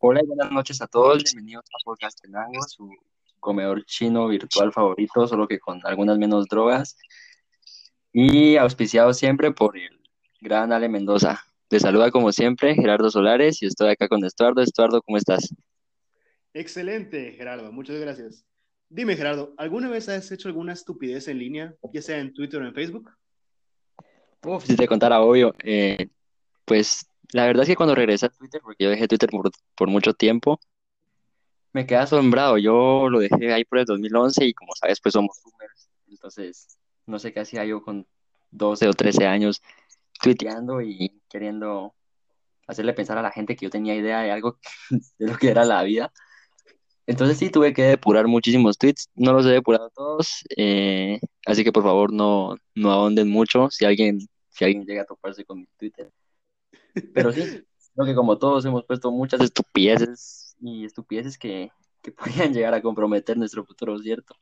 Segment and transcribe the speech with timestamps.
[0.00, 1.24] Hola y buenas noches a todos.
[1.24, 2.88] Bienvenidos a Podcast Tenango, su
[3.40, 6.96] comedor chino virtual favorito, solo que con algunas menos drogas.
[8.12, 10.00] Y auspiciado siempre por el
[10.40, 11.42] gran Ale Mendoza.
[11.66, 14.62] Te saluda como siempre Gerardo Solares y estoy acá con Estuardo.
[14.62, 15.52] Estuardo, ¿cómo estás?
[16.54, 17.72] Excelente, Gerardo.
[17.72, 18.44] Muchas gracias.
[18.88, 22.66] Dime, Gerardo, ¿alguna vez has hecho alguna estupidez en línea, ya sea en Twitter o
[22.68, 23.10] en Facebook?
[24.44, 25.56] Uf, si te contara, obvio.
[25.64, 26.08] Eh,
[26.64, 29.30] pues la verdad es que cuando regresé a Twitter, porque yo dejé Twitter
[29.76, 30.60] por, mucho tiempo,
[31.72, 32.58] me quedé asombrado.
[32.58, 35.88] Yo lo dejé ahí por el 2011 y como sabes, pues somos boomers.
[36.08, 38.06] Entonces, no sé qué hacía yo con
[38.50, 39.62] 12 o 13 años
[40.20, 41.94] tuiteando y queriendo
[42.66, 44.58] hacerle pensar a la gente que yo tenía idea de algo
[45.18, 46.12] de lo que era la vida.
[47.06, 49.08] Entonces sí, tuve que depurar muchísimos tweets.
[49.14, 53.86] No los he depurado todos, eh, así que por favor no, no ahonden mucho si
[53.86, 56.10] alguien, si alguien llega a toparse con mi Twitter.
[57.14, 61.70] Pero sí, creo que como todos hemos puesto muchas estupideces y estupideces que,
[62.02, 64.34] que podrían llegar a comprometer nuestro futuro, ¿cierto?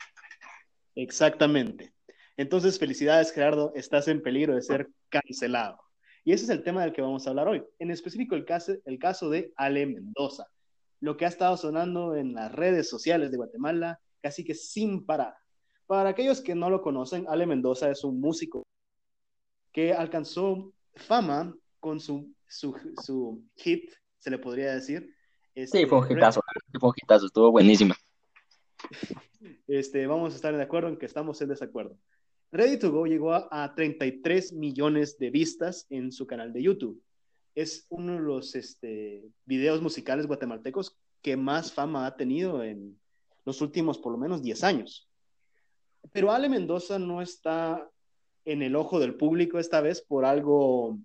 [0.94, 1.92] Exactamente.
[2.36, 5.80] Entonces, felicidades, Gerardo, estás en peligro de ser cancelado.
[6.24, 7.62] Y ese es el tema del que vamos a hablar hoy.
[7.78, 10.46] En específico, el caso, el caso de Ale Mendoza,
[11.00, 15.34] lo que ha estado sonando en las redes sociales de Guatemala casi que sin parar.
[15.86, 18.66] Para aquellos que no lo conocen, Ale Mendoza es un músico
[19.72, 21.54] que alcanzó fama
[21.86, 25.14] con su su, hit, se le podría decir.
[25.54, 26.42] Este, sí, fue un hitazo,
[26.80, 27.96] fue un hitazo, estuvo buenísima.
[29.68, 31.96] Este, vamos a estar de acuerdo en que estamos en desacuerdo.
[32.50, 37.00] Ready to Go llegó a, 33 millones de vistas en su canal de YouTube.
[37.54, 42.98] Es uno de los este, videos musicales guatemaltecos que más fama ha tenido en
[43.44, 45.08] los últimos por lo menos 10 años.
[46.12, 47.88] Pero Ale Mendoza no está
[48.44, 50.98] en el ojo del público esta vez por algo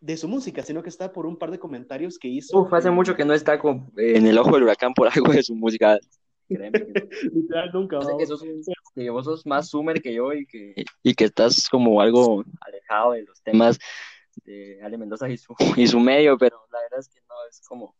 [0.00, 2.58] de su música, sino que está por un par de comentarios que hizo.
[2.58, 5.42] Uf, hace mucho que no está con, en el ojo del huracán por algo de
[5.42, 5.98] su música.
[6.48, 7.98] Literal, nunca.
[8.94, 13.12] que, vos sos más Sumer que yo y que, y que estás como algo alejado
[13.12, 13.78] de los temas
[14.44, 17.60] de Ale Mendoza y su, y su medio, pero la verdad es que no, es
[17.66, 17.94] como,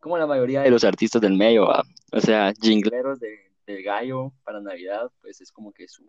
[0.00, 4.60] como la mayoría de los artistas del medio, o sea, jingleros de, de gallo para
[4.60, 6.08] Navidad, pues es como que su,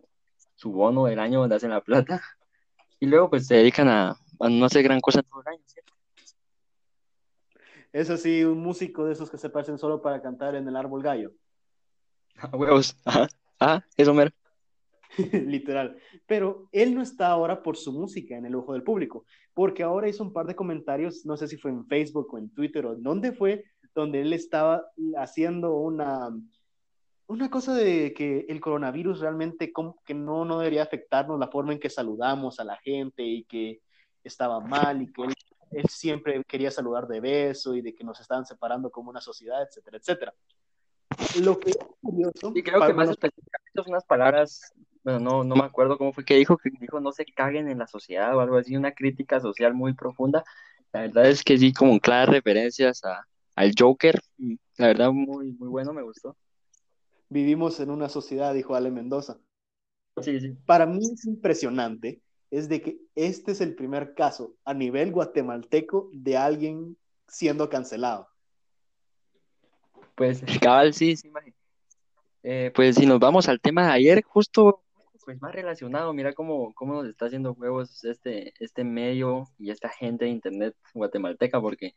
[0.54, 2.22] su bono del año donde hacen la plata,
[2.98, 5.92] y luego pues se dedican a, no hace gran cosa todo el año, ¿cierto?
[7.92, 11.02] Es así, un músico de esos que se parecen solo para cantar en el árbol
[11.02, 11.32] gallo.
[12.36, 13.28] A huevos, ajá,
[13.58, 14.32] ajá, eso mero.
[15.32, 15.96] Literal.
[16.26, 20.08] Pero él no está ahora por su música en el ojo del público, porque ahora
[20.08, 22.94] hizo un par de comentarios, no sé si fue en Facebook o en Twitter o
[22.94, 23.64] en dónde fue,
[23.94, 24.84] donde él estaba
[25.16, 26.30] haciendo una,
[27.26, 29.72] una cosa de que el coronavirus realmente
[30.04, 33.80] que no, no debería afectarnos la forma en que saludamos a la gente y que
[34.28, 35.34] estaba mal y que él,
[35.88, 39.98] siempre quería saludar de beso y de que nos estaban separando como una sociedad, etcétera,
[39.98, 40.34] etcétera.
[41.42, 42.52] Lo que es curioso.
[42.54, 46.24] Y creo que más específicamente son unas palabras, bueno, no, no me acuerdo cómo fue
[46.24, 49.40] que dijo, que dijo no se caguen en la sociedad o algo así, una crítica
[49.40, 50.44] social muy profunda.
[50.92, 53.26] La verdad es que sí, como claras referencias a,
[53.56, 54.20] al Joker,
[54.76, 56.36] la verdad muy, muy bueno, me gustó.
[57.28, 59.38] Vivimos en una sociedad, dijo Ale Mendoza.
[60.20, 60.56] Sí, sí.
[60.66, 62.20] Para mí es impresionante
[62.58, 68.28] es de que este es el primer caso a nivel guatemalteco de alguien siendo cancelado.
[70.14, 71.32] Pues, cabal, sí, sí,
[72.44, 74.82] eh, pues si nos vamos al tema de ayer, justo
[75.24, 79.88] pues más relacionado, mira cómo, cómo nos está haciendo juegos este, este medio y esta
[79.88, 81.94] gente de internet guatemalteca, porque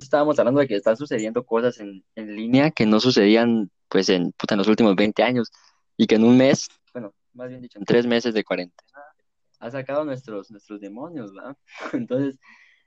[0.00, 4.32] estábamos hablando de que están sucediendo cosas en, en línea que no sucedían pues en,
[4.48, 5.50] en los últimos 20 años
[5.96, 9.02] y que en un mes, bueno, más bien dicho, en tres meses de cuarentena,
[9.58, 11.56] ha sacado nuestros, nuestros demonios, ¿verdad?
[11.92, 12.38] Entonces,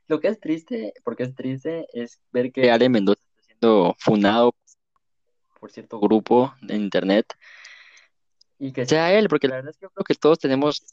[0.07, 4.53] lo que es triste, porque es triste, es ver que Ale Mendoza está siendo funado
[5.59, 7.33] por cierto grupo de internet
[8.57, 10.83] y que sea él, porque la verdad es que yo creo que todos tenemos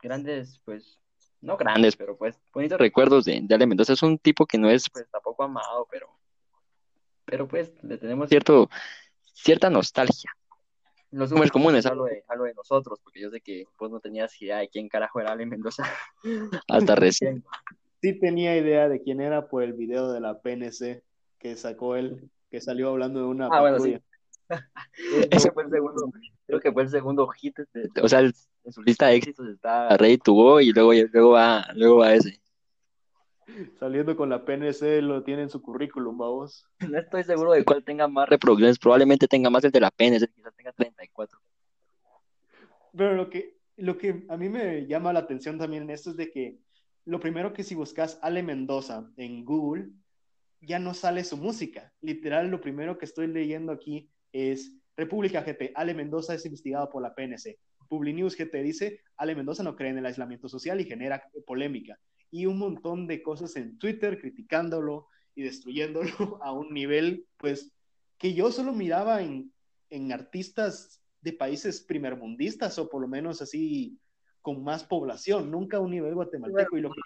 [0.00, 0.98] grandes, pues,
[1.40, 3.92] no grandes, pero pues bonitos recuerdos de, de Ale Mendoza.
[3.92, 6.08] Es un tipo que no es pues tampoco amado, pero,
[7.24, 8.68] pero pues le tenemos cierto,
[9.32, 10.30] cierta nostalgia
[11.10, 14.40] los números comunes hablo de, hablo de nosotros, porque yo sé que vos no tenías
[14.40, 15.84] idea de quién carajo era Ale Mendoza
[16.68, 17.44] hasta recién.
[18.00, 21.02] Sí tenía idea de quién era por el video de la PNC
[21.38, 23.98] que sacó él, que salió hablando de una ah, bueno, sí.
[25.30, 26.10] Ese fue el segundo,
[26.46, 27.56] creo que fue el segundo hit,
[28.02, 28.32] o sea, en
[28.72, 32.40] su lista de éxitos está Ready to Go y luego, luego, va, luego va ese.
[33.78, 36.68] Saliendo con la PNC lo tiene en su currículum, vamos.
[36.88, 40.28] No estoy seguro de cuál tenga más reproducciones, probablemente tenga más el de la PNC,
[40.32, 41.38] quizás tenga 34.
[42.96, 46.16] Pero lo que, lo que a mí me llama la atención también en esto es
[46.16, 46.58] de que
[47.04, 49.90] lo primero que si buscas Ale Mendoza en Google,
[50.60, 51.92] ya no sale su música.
[52.00, 57.02] Literal, lo primero que estoy leyendo aquí es República GT, Ale Mendoza es investigado por
[57.02, 57.58] la PNC.
[57.88, 61.98] Publinews GT dice, Ale Mendoza no cree en el aislamiento social y genera polémica.
[62.30, 66.10] Y un montón de cosas en Twitter criticándolo y destruyéndolo
[66.42, 67.72] a un nivel, pues,
[68.18, 69.52] que yo solo miraba en,
[69.88, 73.98] en artistas de países primermundistas o por lo menos así
[74.42, 76.76] con más población, nunca a un nivel guatemalteco.
[76.76, 77.00] y lo que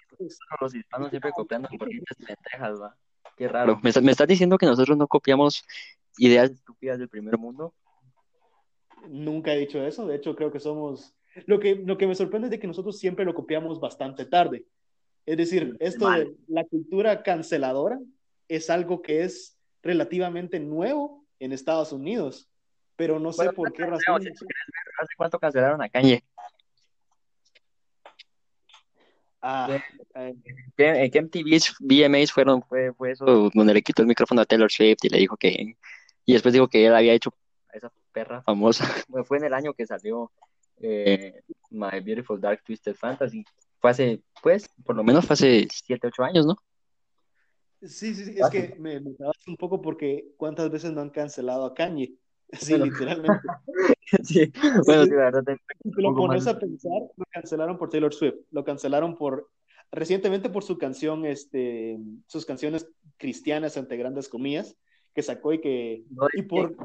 [0.61, 1.89] los hispanos siempre copiando por
[2.19, 2.95] lentejas, va.
[3.35, 3.79] Qué raro.
[3.83, 5.65] ¿Me, ¿Me estás diciendo que nosotros no copiamos
[6.17, 7.73] ideas estúpidas del primer mundo?
[9.09, 10.07] Nunca he dicho eso.
[10.07, 11.13] De hecho, creo que somos.
[11.45, 14.65] Lo que, lo que me sorprende es de que nosotros siempre lo copiamos bastante tarde.
[15.25, 17.99] Es decir, esto de la cultura canceladora
[18.47, 22.47] es algo que es relativamente nuevo en Estados Unidos,
[22.95, 24.21] pero no sé por qué razón.
[24.21, 26.23] ¿Hace cuánto cancelaron a Kanye?
[29.47, 29.79] Ah,
[30.15, 34.71] en que MTV VMAs fueron, fue, fue eso donde le quitó el micrófono a Taylor
[34.71, 35.75] Swift y le dijo que,
[36.25, 37.31] y después dijo que él había hecho
[37.71, 38.85] a esa perra famosa,
[39.27, 40.31] fue en el año que salió
[40.77, 43.45] eh, My Beautiful Dark Twisted Fantasy,
[43.85, 46.57] fue hace, pues, por lo menos fue hace 7, 8 años, ¿no?
[47.83, 49.11] Sí, sí, sí, es que me, me
[49.47, 52.15] un poco porque cuántas veces no han cancelado a Kanye.
[52.59, 53.41] Sí, literalmente.
[54.23, 54.51] sí,
[54.85, 55.43] bueno, sí, la verdad.
[55.83, 59.49] Si lo pones a pensar, lo cancelaron por Taylor Swift, lo cancelaron por,
[59.91, 61.97] recientemente por su canción, este,
[62.27, 62.87] sus canciones
[63.17, 64.77] cristianas ante grandes comillas,
[65.13, 66.75] que sacó y que, y por,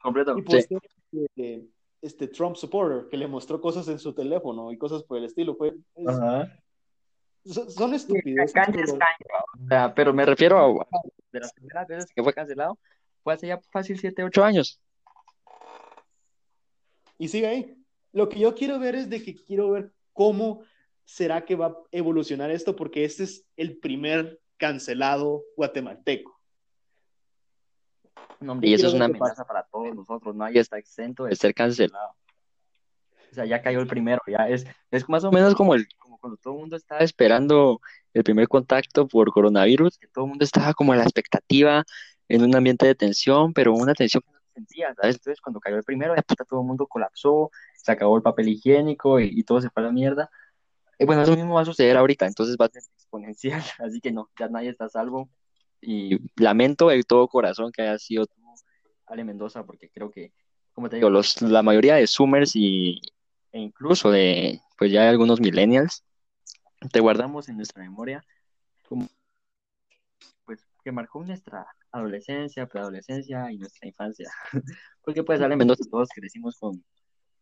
[0.00, 0.78] completo, y por ser,
[1.12, 1.66] este,
[2.02, 5.54] este, Trump supporter, que le mostró cosas en su teléfono y cosas por el estilo,
[5.54, 5.72] fue,
[6.06, 6.52] Ajá.
[7.44, 8.52] son, estúpidos.
[9.94, 10.86] pero me refiero a,
[11.32, 12.78] de las primeras veces que fue cancelado,
[13.22, 14.80] fue hace ya fácil 7, 8 años
[17.22, 17.76] y sigue ahí.
[18.12, 20.64] Lo que yo quiero ver es de que quiero ver cómo
[21.04, 26.31] será que va a evolucionar esto, porque este es el primer cancelado guatemalteco.
[28.60, 32.14] Y eso es una amenaza para todos nosotros, nadie está exento de ser cancelado.
[33.30, 36.18] O sea, ya cayó el primero, ya es, es más o menos como, el, como
[36.18, 37.80] cuando todo el mundo estaba esperando
[38.12, 41.82] el primer contacto por coronavirus, que todo el mundo estaba como en la expectativa,
[42.28, 44.22] en un ambiente de tensión, pero una tensión
[44.54, 45.16] sentía, ¿sabes?
[45.16, 48.48] Entonces, cuando cayó el primero, ya puta, todo el mundo colapsó, se acabó el papel
[48.48, 50.30] higiénico y, todo se fue a la mierda.
[50.98, 54.12] Y bueno, eso mismo va a suceder ahorita, entonces va a ser exponencial, así que
[54.12, 55.30] no, ya nadie está a salvo.
[55.82, 58.42] Y lamento de todo corazón que haya sido tú,
[59.12, 60.32] Ale Mendoza, porque creo que,
[60.72, 63.00] como te digo, los, la mayoría de Zoomers y,
[63.52, 66.04] e incluso de, pues ya algunos millennials,
[66.90, 68.24] te guardamos en nuestra memoria
[68.88, 69.08] como,
[70.46, 74.30] pues, que marcó nuestra adolescencia, preadolescencia y nuestra infancia.
[75.04, 76.82] Porque pues Ale Mendoza todos crecimos con,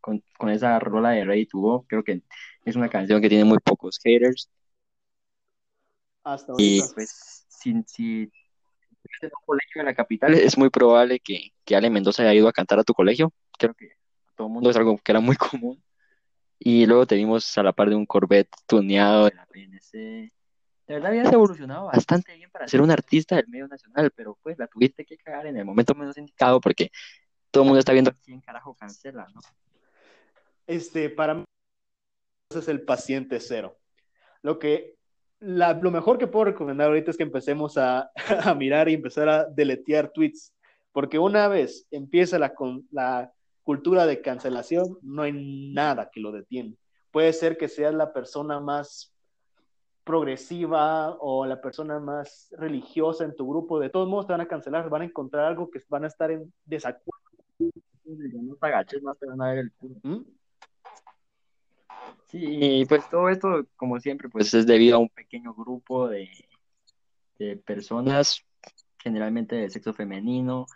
[0.01, 1.85] con, con, esa rola de Ready to Go.
[1.89, 2.23] Creo que
[2.65, 4.51] es una canción que tiene muy pocos haters.
[6.25, 8.23] Hasta Y pues si, si
[9.23, 12.49] en un colegio en la capital es muy probable que, que Ale Mendoza haya ido
[12.49, 13.33] a cantar a tu colegio.
[13.59, 15.83] Creo que a todo el mundo es algo que era muy común.
[16.59, 20.31] Y luego te vimos a la par de un Corvette tuneado de la PNC
[20.91, 24.59] de verdad habías evolucionado bastante bien para ser un artista del medio nacional, pero pues
[24.59, 26.91] la tuviste que cagar en el momento menos indicado porque
[27.53, 29.41] todo el mundo está viendo quién carajo cancela, ¿no?
[30.67, 31.45] Este, para mí,
[32.53, 33.79] es el paciente cero.
[34.43, 34.97] Lo que,
[35.41, 38.11] la, lo mejor que puedo recomendar ahorita es que empecemos a,
[38.45, 40.55] a, mirar y empezar a deletear tweets,
[40.93, 42.53] porque una vez empieza la,
[42.91, 46.77] la cultura de cancelación, no hay nada que lo detiene.
[47.11, 49.13] Puede ser que seas la persona más
[50.05, 54.49] progresiva o la persona más religiosa en tu grupo, de todos modos te van a
[54.49, 57.21] cancelar, van a encontrar algo que van a estar en desacuerdo.
[58.05, 59.97] No te agaches, te van a ver el culo.
[60.03, 60.40] ¿Mm?
[62.27, 66.29] Sí, pues todo esto, como siempre, pues es debido a un pequeño grupo de,
[67.39, 68.43] de personas,
[68.99, 70.67] generalmente de sexo femenino,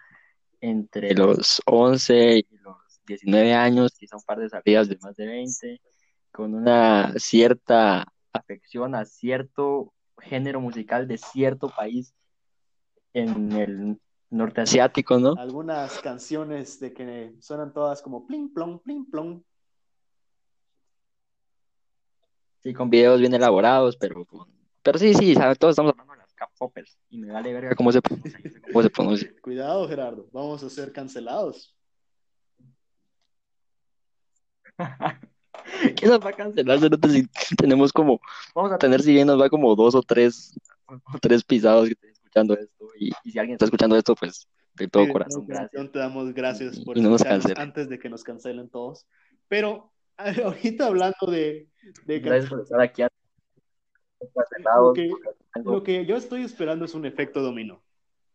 [0.60, 2.76] entre los 11 y los
[3.06, 5.80] 19 años, quizá un par de salidas de más de 20,
[6.32, 12.14] con una cierta afección a cierto género musical de cierto país
[13.12, 14.00] en el
[14.30, 15.34] norte asiático, ¿no?
[15.36, 19.42] Algunas canciones de que suenan todas como pling plong, pling plong.
[22.64, 24.26] Sí, con videos bien elaborados, pero
[24.82, 28.00] pero sí, sí, todos estamos hablando de las K-popers y me vale verga cómo se
[28.00, 29.30] pronuncia, cómo se pronuncia.
[29.42, 31.76] Cuidado, Gerardo, vamos a ser cancelados.
[35.96, 36.78] ¿Quién nos va a cancelar?
[37.58, 38.18] tenemos como,
[38.54, 41.92] vamos a tener si bien nos va como dos o tres, o tres pisados que
[41.92, 42.88] estén escuchando esto.
[42.98, 45.92] Y, si alguien está escuchando esto, pues de todo corazón, gracias.
[45.92, 47.02] Te damos gracias por y,
[47.56, 49.06] antes de que nos cancelen todos.
[49.48, 49.93] Pero
[50.44, 51.68] ahorita hablando de...
[52.06, 53.02] de gracias por estar aquí.
[54.74, 55.10] Lo que,
[55.64, 57.82] lo que yo estoy esperando es un efecto dominó.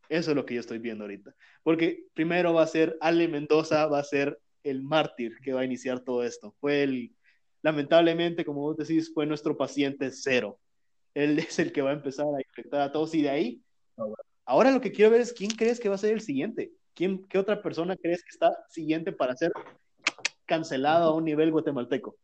[0.08, 1.36] Eso es lo que yo estoy viendo ahorita.
[1.64, 5.66] Porque primero va a ser Ale Mendoza, va a ser el mártir que va a
[5.66, 6.56] iniciar todo esto.
[6.60, 7.16] Fue el,
[7.62, 10.60] lamentablemente, como vos decís, fue nuestro paciente cero.
[11.14, 13.64] Él es el que va a empezar a infectar a todos y de ahí.
[14.46, 16.72] Ahora lo que quiero ver es quién crees que va a ser el siguiente.
[16.96, 19.52] ¿Quién, ¿Qué otra persona crees que está siguiente para ser
[20.50, 22.18] cancelado a un nivel guatemalteco?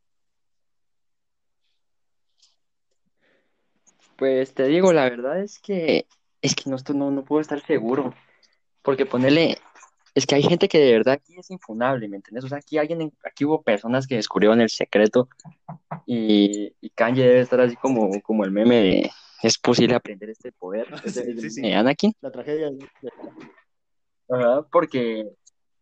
[4.16, 6.06] Pues te digo, la verdad es que
[6.42, 8.12] es que no, no, no puedo estar seguro.
[8.82, 9.58] Porque ponerle,
[10.14, 12.44] es que hay gente que de verdad aquí es infunable, ¿me entiendes?
[12.44, 15.28] O sea, aquí alguien, aquí hubo personas que descubrieron el secreto
[16.06, 19.10] y, y Kanye debe estar así como, como el meme de
[19.42, 21.72] es posible aprender este poder Sí, sí, sí.
[21.72, 22.12] Anakin.
[22.20, 22.70] La tragedia.
[24.28, 25.28] Ajá, porque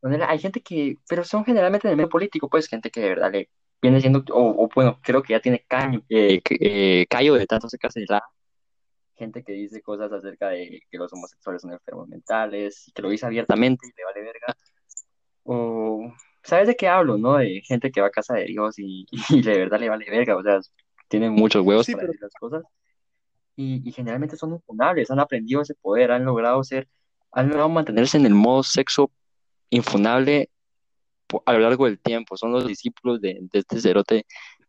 [0.05, 3.09] ponele, hay gente que, pero son generalmente en el medio político, pues gente que de
[3.09, 3.49] verdad le
[3.81, 7.69] viene siendo, o, o bueno, creo que ya tiene caño, eh, eh, callo de tanto
[7.71, 8.23] se cancelar
[9.17, 13.09] gente que dice cosas acerca de que los homosexuales son enfermos mentales y que lo
[13.09, 14.55] dice abiertamente y le vale verga.
[15.45, 17.37] O, ¿sabes de qué hablo, no?
[17.37, 20.37] De gente que va a casa de Dios y, y de verdad le vale verga,
[20.37, 20.61] o sea,
[21.09, 22.65] tienen muchos huevos Sí, para pero- decir las cosas.
[23.57, 26.89] Y, y generalmente son infunables, han aprendido ese poder, han logrado ser,
[27.31, 29.13] han logrado mantenerse en el modo sexo
[29.71, 30.51] infunable
[31.47, 32.37] a lo largo del tiempo.
[32.37, 34.27] Son los discípulos de, de este cerote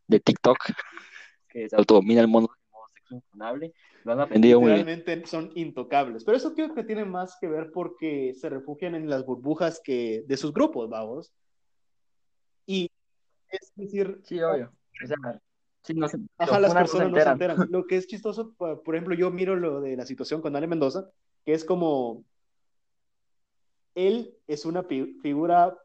[0.07, 0.57] de TikTok
[1.49, 2.49] que se autodomina el modo
[2.93, 3.73] sexo infunable.
[4.03, 4.85] Lo han aprendido muy bien.
[4.85, 6.23] Literalmente son intocables.
[6.23, 10.23] Pero eso creo que tiene más que ver porque se refugian en las burbujas que,
[10.27, 11.33] de sus grupos, vamos.
[12.67, 12.89] Y
[13.49, 14.71] es decir, Sí, obvio.
[15.03, 15.17] O sea,
[15.81, 17.33] sí, no se, Ajá, los las funan, no se personas no se enteran.
[17.33, 17.67] enteran.
[17.71, 20.67] Lo que es chistoso, por por ejemplo, yo miro lo de la situación con Ale
[20.67, 21.09] Mendoza,
[21.43, 22.23] que es como
[23.95, 25.75] él es una figura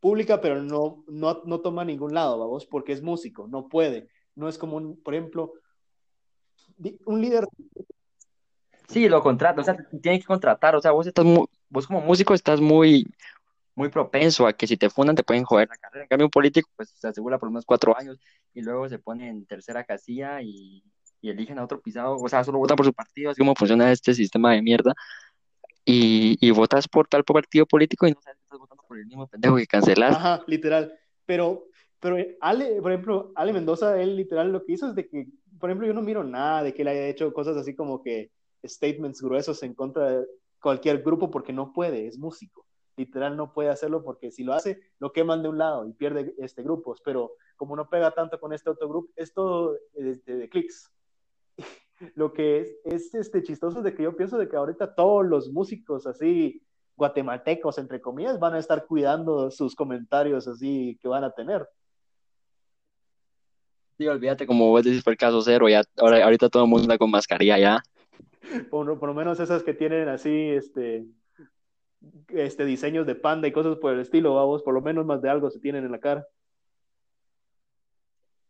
[0.00, 4.08] pública, pero no, no, no toma ningún lado, vamos, porque es músico, no puede.
[4.34, 5.52] No es como, un, por ejemplo,
[7.04, 7.46] un líder.
[8.88, 12.00] Sí, lo contrata, o sea, tienen que contratar, o sea, vos estás muy, vos como
[12.00, 13.06] músico estás muy,
[13.74, 16.04] muy propenso a que si te fundan te pueden joder la carrera.
[16.04, 18.18] En cambio, un político, pues se asegura por unos cuatro años
[18.52, 20.84] y luego se pone en tercera casilla y,
[21.20, 23.90] y eligen a otro pisado, o sea, solo votan por su partido, así como funciona
[23.90, 24.92] este sistema de mierda.
[25.84, 29.06] Y, y votas por tal partido político y no sabes que estás votando por el
[29.06, 30.16] mismo pendejo que cancelas.
[30.16, 30.98] Ajá, literal.
[31.26, 31.66] Pero,
[32.00, 35.26] pero Ale, por ejemplo, Ale Mendoza, él literal lo que hizo es de que,
[35.58, 38.30] por ejemplo, yo no miro nada de que él haya hecho cosas así como que
[38.64, 40.26] statements gruesos en contra de
[40.60, 42.66] cualquier grupo porque no puede, es músico.
[42.96, 46.34] Literal no puede hacerlo porque si lo hace, lo queman de un lado y pierde
[46.38, 50.48] este grupos, pero como no pega tanto con este otro grupo, es todo este, de
[50.48, 50.90] clics.
[52.14, 55.24] Lo que es, es este, chistoso es de que yo pienso de que ahorita todos
[55.26, 56.62] los músicos así
[56.96, 61.68] guatemaltecos, entre comillas, van a estar cuidando sus comentarios así que van a tener.
[63.98, 66.84] Sí, olvídate, como vos decís, fue el caso cero, ya, ahora, ahorita todo el mundo
[66.84, 67.82] anda con mascarilla ya.
[68.70, 71.06] Por, por lo menos esas que tienen así, este,
[72.28, 75.30] este, diseños de panda y cosas por el estilo, vamos, por lo menos más de
[75.30, 76.26] algo se tienen en la cara.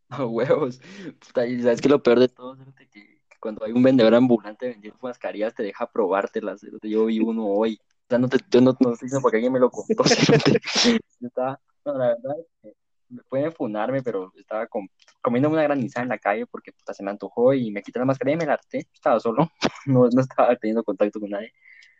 [0.19, 0.79] Oh, huevos.
[1.19, 3.14] Puta, y sabes que lo peor de todo es que
[3.45, 6.65] cuando hay un vendedor ambulante vendiendo mascarillas te deja probártelas.
[6.81, 7.79] Yo vi uno hoy.
[7.79, 10.03] O sea, no te, yo no, no diciendo porque alguien me lo contó.
[11.21, 12.73] estaba, no, la verdad que
[13.07, 14.87] me pueden funarme, pero estaba com-
[15.21, 18.33] comiendo una granizada en la calle porque se me antojó y me quité la mascarilla
[18.33, 18.87] y me la harté.
[18.91, 19.47] Estaba solo,
[19.85, 21.53] no, no estaba teniendo contacto con nadie.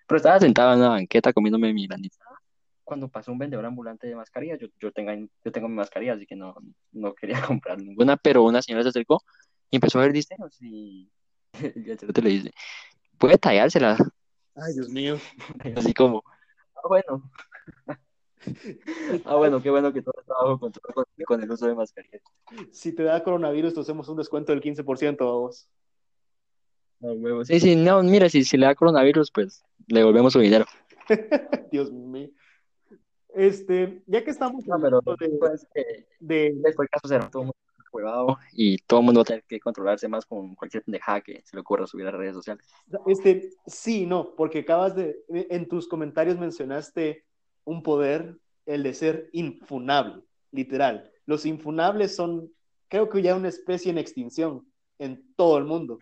[0.08, 2.40] Pero estaba sentado en una banqueta comiéndome mi granizada.
[2.84, 5.12] Cuando pasó un vendedor ambulante de mascarillas, yo, yo, tengo,
[5.44, 6.56] yo tengo mi mascarilla, así que no,
[6.92, 9.22] no quería comprar ninguna, pero una señora se acercó
[9.70, 11.12] y empezó a ver diseños y
[11.76, 12.52] el cerote le dice,
[13.18, 13.98] puede tallársela.
[14.56, 15.18] Ay, Dios mío.
[15.76, 16.24] Así como,
[16.76, 17.30] ah, bueno.
[19.26, 22.22] Ah, bueno, qué bueno que todo está bajo control con, con el uso de mascarillas.
[22.72, 25.68] Si te da coronavirus, te hacemos un descuento del 15%, vamos.
[27.02, 27.44] Ah, huevo.
[27.44, 30.66] Sí, sí, no, mira, si, si le da coronavirus, pues le devolvemos su dinero.
[31.72, 32.30] Dios mío.
[33.34, 37.52] Este, ya que estamos No, pero de, pues que de- después el caso cero, todo
[37.96, 41.42] huevado y todo el mundo va a tener que controlarse más con cualquier pendejada que
[41.44, 42.68] se le ocurra subir a las redes sociales.
[43.08, 47.26] Este, sí, no, porque acabas de, en tus comentarios mencionaste
[47.64, 51.12] un poder, el de ser infunable, literal.
[51.26, 52.52] Los infunables son,
[52.88, 54.68] creo que ya una especie en extinción
[55.00, 56.00] en todo el mundo.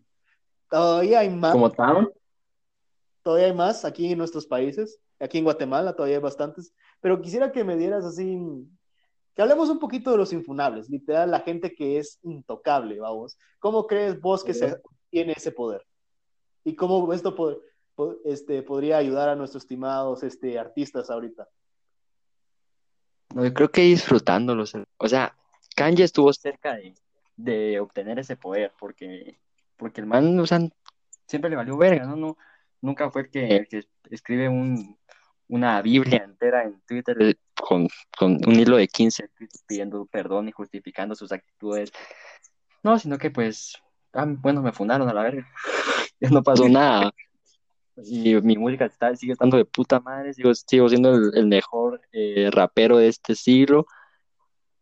[0.69, 2.11] Todavía hay más, Como tal,
[3.21, 7.51] todavía hay más aquí en nuestros países, aquí en Guatemala todavía hay bastantes, pero quisiera
[7.51, 8.37] que me dieras así,
[9.35, 13.37] que hablemos un poquito de los infunables, literal, la gente que es intocable, vamos.
[13.59, 14.77] ¿Cómo crees vos que se
[15.09, 15.85] tiene ese poder?
[16.63, 17.35] ¿Y cómo esto
[18.25, 21.47] este, podría ayudar a nuestros estimados este, artistas ahorita?
[23.33, 24.73] no, yo creo que disfrutándolos.
[24.97, 25.35] O sea,
[25.75, 26.93] Kanye estuvo cerca de,
[27.35, 29.39] de obtener ese poder porque,
[29.77, 30.59] porque el man, o sea,
[31.27, 32.15] siempre le valió verga, ¿no?
[32.15, 32.37] No,
[32.81, 34.97] nunca fue el que, el que escribe un,
[35.53, 40.47] una Biblia entera en Twitter eh, con, con un hilo de 15 tweets pidiendo perdón
[40.47, 41.91] y justificando sus actitudes.
[42.81, 43.75] No, sino que pues,
[44.13, 45.47] ah, bueno, me fundaron a la verga.
[46.19, 47.11] ya no pasó nada.
[48.03, 52.01] Y mi música está, sigue estando de puta madre, sigo, sigo siendo el, el mejor
[52.11, 53.85] eh, rapero de este siglo.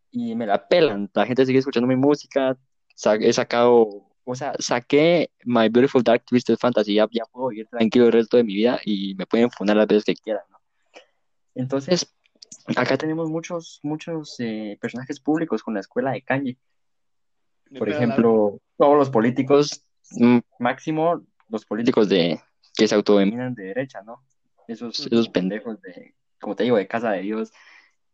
[0.09, 1.09] Y me la pelan.
[1.13, 2.57] La gente sigue escuchando mi música.
[2.95, 6.93] Sa- he sacado, o sea, saqué My Beautiful Dark Twisted Fantasy.
[6.93, 9.87] Ya, ya puedo vivir tranquilo el resto de mi vida y me pueden fundar las
[9.87, 10.43] veces que quieran.
[11.55, 12.13] Entonces,
[12.75, 16.58] acá tenemos muchos, muchos eh, personajes públicos con la escuela de Kanye.
[17.77, 22.39] Por ejemplo, todos los políticos, mm, máximo los políticos de
[22.75, 24.24] que se autodenominan de derecha, ¿no?
[24.67, 27.51] Esos, esos pendejos de, como te digo, de Casa de Dios.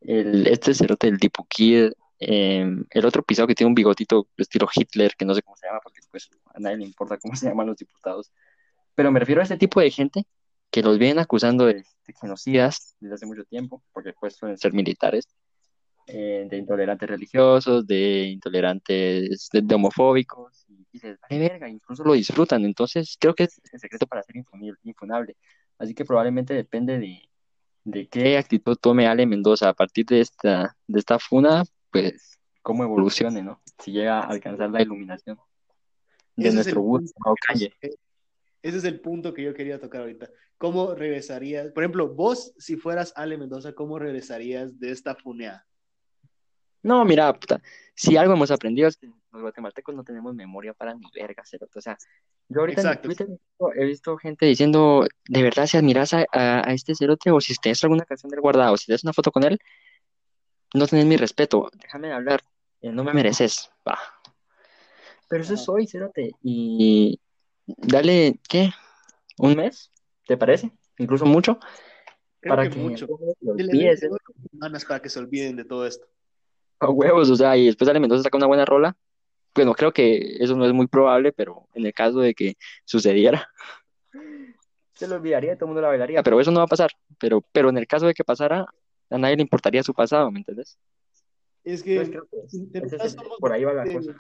[0.02, 4.68] El, este cerote del tipo Kid, eh, el otro pisado que tiene un bigotito estilo
[4.74, 7.48] Hitler, que no sé cómo se llama, porque pues a nadie le importa cómo se
[7.48, 8.32] llaman los diputados.
[8.96, 10.26] Pero me refiero a este tipo de gente
[10.78, 14.74] que los vienen acusando de, de genocidas desde hace mucho tiempo, porque pues suelen ser
[14.74, 15.28] militares,
[16.06, 22.14] eh, de intolerantes religiosos, de intolerantes, de, de homofóbicos, y dices, vale verga, incluso lo
[22.14, 24.36] disfrutan, entonces creo que es el secreto para ser
[24.84, 25.36] infunable.
[25.80, 27.28] Así que probablemente depende de,
[27.84, 32.84] de qué actitud tome Ale Mendoza a partir de esta, de esta funa, pues cómo
[32.84, 33.64] evolucione, ¿no?
[33.80, 35.40] Si llega a alcanzar la iluminación
[36.36, 37.34] de Ese nuestro gusto, ¿no?
[37.48, 37.74] Calle.
[38.62, 40.30] Ese es el punto que yo quería tocar ahorita.
[40.58, 41.72] ¿Cómo regresarías?
[41.72, 45.66] Por ejemplo, vos, si fueras Ale Mendoza, ¿cómo regresarías de esta funeada?
[46.84, 47.62] No, mira, puta,
[47.96, 51.78] si algo hemos aprendido es que los guatemaltecos no tenemos memoria para ni verga, cerote.
[51.80, 51.98] O sea,
[52.50, 53.02] yo ahorita en.
[53.02, 53.28] Twitter
[53.76, 57.54] he visto, gente diciendo, de verdad, si admiras a, a- a este cerote o si
[57.56, 59.60] tenés alguna canción del guardado, o si tienes una foto con él,
[60.74, 62.42] no tenés mi respeto, déjame hablar,
[62.82, 63.98] eh, no me mereces, va.
[65.30, 67.20] Pero eso soy, cerote, y
[67.68, 68.72] dale, ¿qué?
[69.38, 69.92] ¿Un mes?
[70.26, 70.72] ¿Te parece?
[70.98, 71.60] Incluso mucho,
[72.40, 73.06] Creo para que que mucho.
[73.08, 73.14] se
[73.54, 74.24] Dile olvide, 20 cerote.
[74.52, 76.08] semanas para que se olviden de todo esto.
[76.80, 78.96] A huevos, o sea, y después Ale Mendoza saca una buena rola.
[79.56, 83.50] Bueno, creo que eso no es muy probable, pero en el caso de que sucediera,
[84.94, 86.92] se lo olvidaría y todo el mundo la bailaría, pero eso no va a pasar.
[87.20, 88.66] Pero, pero en el caso de que pasara,
[89.10, 90.78] a nadie le importaría su pasado, ¿me entiendes?
[91.64, 94.16] Es que Entonces creo si es por ahí va la de- cosa.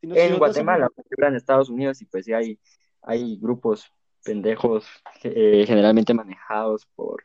[0.00, 2.58] Si no- si En Guatemala, en Estados Unidos, y pues sí hay,
[3.02, 3.90] hay grupos
[4.24, 4.86] pendejos
[5.22, 7.24] eh, generalmente manejados por,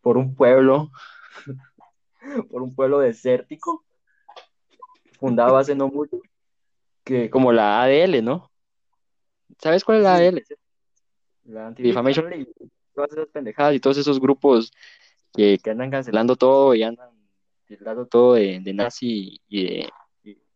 [0.00, 0.90] por un pueblo,
[2.50, 3.84] por un pueblo desértico,
[5.18, 6.20] fundado hace no mucho,
[7.04, 8.50] que como la ADL, ¿no?
[9.58, 10.16] ¿Sabes cuál es la.
[10.16, 10.42] ADL?
[11.44, 12.46] La Anti-Defamation League,
[12.94, 14.72] todas esas pendejadas y todos esos grupos
[15.32, 17.10] que, que andan cancelando todo y andan
[17.66, 19.88] tildando todo de, de nazi y de,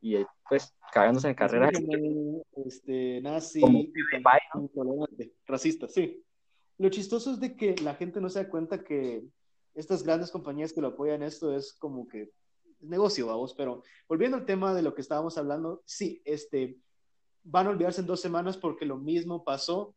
[0.04, 1.70] y, de, pues cagándose en carrera.
[1.72, 3.92] Como, este, nazi y
[4.54, 6.22] intolerante, racista, sí.
[6.76, 9.24] Lo chistoso es de que la gente no se da cuenta que
[9.74, 14.36] estas grandes compañías que lo apoyan esto es como que es negocio, vamos, pero volviendo
[14.36, 16.76] al tema de lo que estábamos hablando, sí, este,
[17.42, 19.94] van a olvidarse en dos semanas porque lo mismo pasó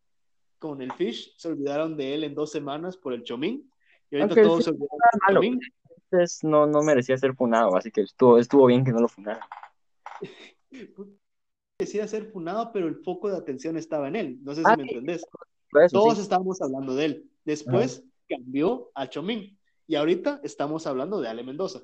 [0.58, 3.70] con el Fish, se olvidaron de él en dos semanas por el Chomín,
[4.10, 5.36] y ahorita Aunque todos se olvidaron del.
[5.36, 5.60] Chomín.
[6.10, 9.42] Entonces no, no merecía ser funado, así que estuvo, estuvo bien que no lo funaran.
[11.80, 14.76] Decía ser funado, pero el foco de atención estaba en él, no sé si Ah,
[14.76, 15.22] me entendés.
[15.22, 16.22] Eso, Todos sí.
[16.22, 17.30] estábamos hablando de él.
[17.46, 19.58] Después cambió a Chomín.
[19.86, 21.82] Y ahorita estamos hablando de Ale Mendoza.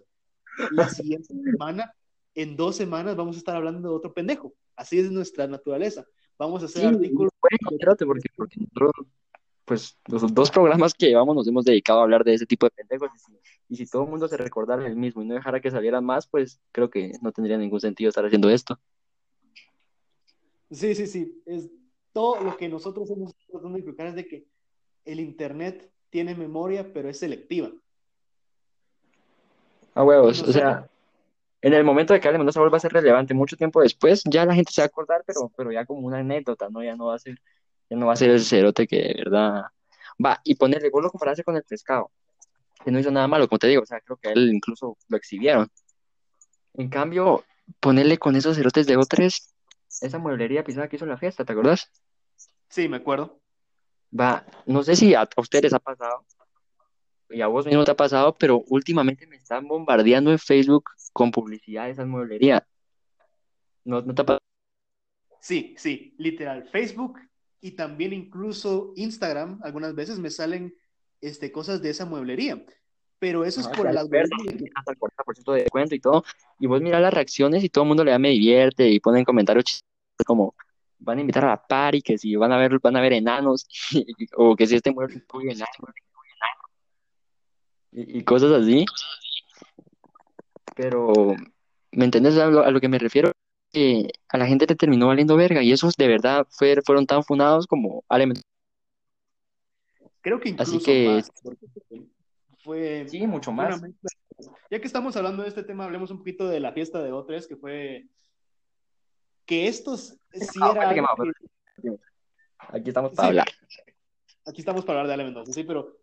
[0.71, 1.27] La siguiente
[1.59, 1.93] semana,
[2.33, 4.53] en dos semanas, vamos a estar hablando de otro pendejo.
[4.75, 6.05] Así es nuestra naturaleza.
[6.39, 7.31] Vamos a hacer Sí, artículos.
[7.39, 8.91] bueno, espérate, porque, porque nosotros,
[9.65, 12.71] pues, los dos programas que llevamos nos hemos dedicado a hablar de ese tipo de
[12.71, 13.09] pendejos.
[13.13, 13.19] Y
[13.69, 16.27] y si todo el mundo se recordara el mismo y no dejara que salieran más,
[16.27, 18.79] pues creo que no tendría ningún sentido estar haciendo esto.
[20.71, 21.41] Sí, sí, sí.
[21.45, 21.69] Es
[22.11, 24.45] todo lo que nosotros hemos tratando de explicar es de que
[25.05, 27.71] el Internet tiene memoria, pero es selectiva.
[29.95, 30.89] A huevos, o sea,
[31.61, 34.45] en el momento de que Ale Mendoza vuelva a ser relevante mucho tiempo después, ya
[34.45, 36.83] la gente se va a acordar, pero, pero ya como una anécdota, ¿no?
[36.83, 37.39] Ya no va a ser,
[37.89, 39.63] ya no va a ser el cerote que de verdad
[40.23, 40.41] va.
[40.43, 42.11] Y ponerle, vos lo comparaste con el pescado,
[42.83, 44.97] que no hizo nada malo, como te digo, o sea, creo que a él incluso
[45.07, 45.67] lo exhibieron.
[46.73, 47.43] En cambio,
[47.79, 49.53] ponerle con esos cerotes de O3,
[50.01, 51.89] esa mueblería pisada que hizo en la fiesta, ¿te acordás?
[52.69, 53.39] Sí, me acuerdo.
[54.19, 56.25] Va, no sé si a, a ustedes ha pasado,
[57.29, 61.31] y a vos mismo te ha pasado, pero últimamente me están bombardeando en Facebook con
[61.31, 62.61] publicidad de esas mueblerías.
[63.83, 64.41] ¿No, no te ha pasado?
[65.39, 66.69] Sí, sí, literal.
[66.69, 67.19] Facebook
[67.59, 70.75] y también incluso Instagram, algunas veces me salen
[71.23, 72.63] este, cosas de esa mueblería.
[73.19, 74.67] Pero eso es Ajá, por ofertas, algoritmo.
[74.75, 76.23] hasta el 40% de descuento y todo.
[76.59, 79.19] Y vos mirás las reacciones y todo el mundo le da me divierte y pone
[79.19, 79.83] en comentarios chistes
[80.25, 80.53] como
[80.99, 83.65] van a invitar a la party, que si van a ver, van a ver enanos,
[84.37, 85.67] o que si este mueble incluye enanos,
[87.91, 88.85] y, y cosas así.
[90.75, 91.35] Pero,
[91.91, 93.31] ¿me entiendes a lo, a lo que me refiero?
[93.71, 97.23] Que a la gente le terminó valiendo verga, y esos de verdad fue- fueron tan
[97.23, 98.47] funados como Ale Mendoza.
[100.23, 101.31] Creo que Así incluso que, más,
[102.63, 103.81] fue, sí, mucho más.
[104.71, 107.45] Ya que estamos hablando de este tema, hablemos un poquito de la fiesta de O3,
[107.45, 108.07] que fue
[109.45, 111.01] que estos sí era que,
[112.69, 113.47] Aquí estamos para sí, hablar.
[114.45, 115.97] aquí estamos para hablar de Ale Mendoza, sí, pero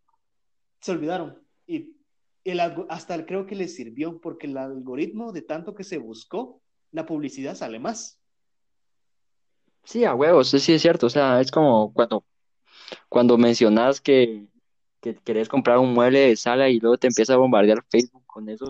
[0.82, 1.42] se olvidaron.
[1.66, 1.96] Y
[2.44, 6.60] el, hasta el- creo que les sirvió, porque el algoritmo de tanto que se buscó,
[6.92, 8.20] la publicidad sale más.
[9.84, 11.06] Sí, a huevos, sí es cierto.
[11.06, 12.24] O sea, es como cuando,
[13.08, 14.46] cuando mencionas que,
[15.00, 18.48] que querés comprar un mueble de sala y luego te empieza a bombardear Facebook con
[18.48, 18.68] eso.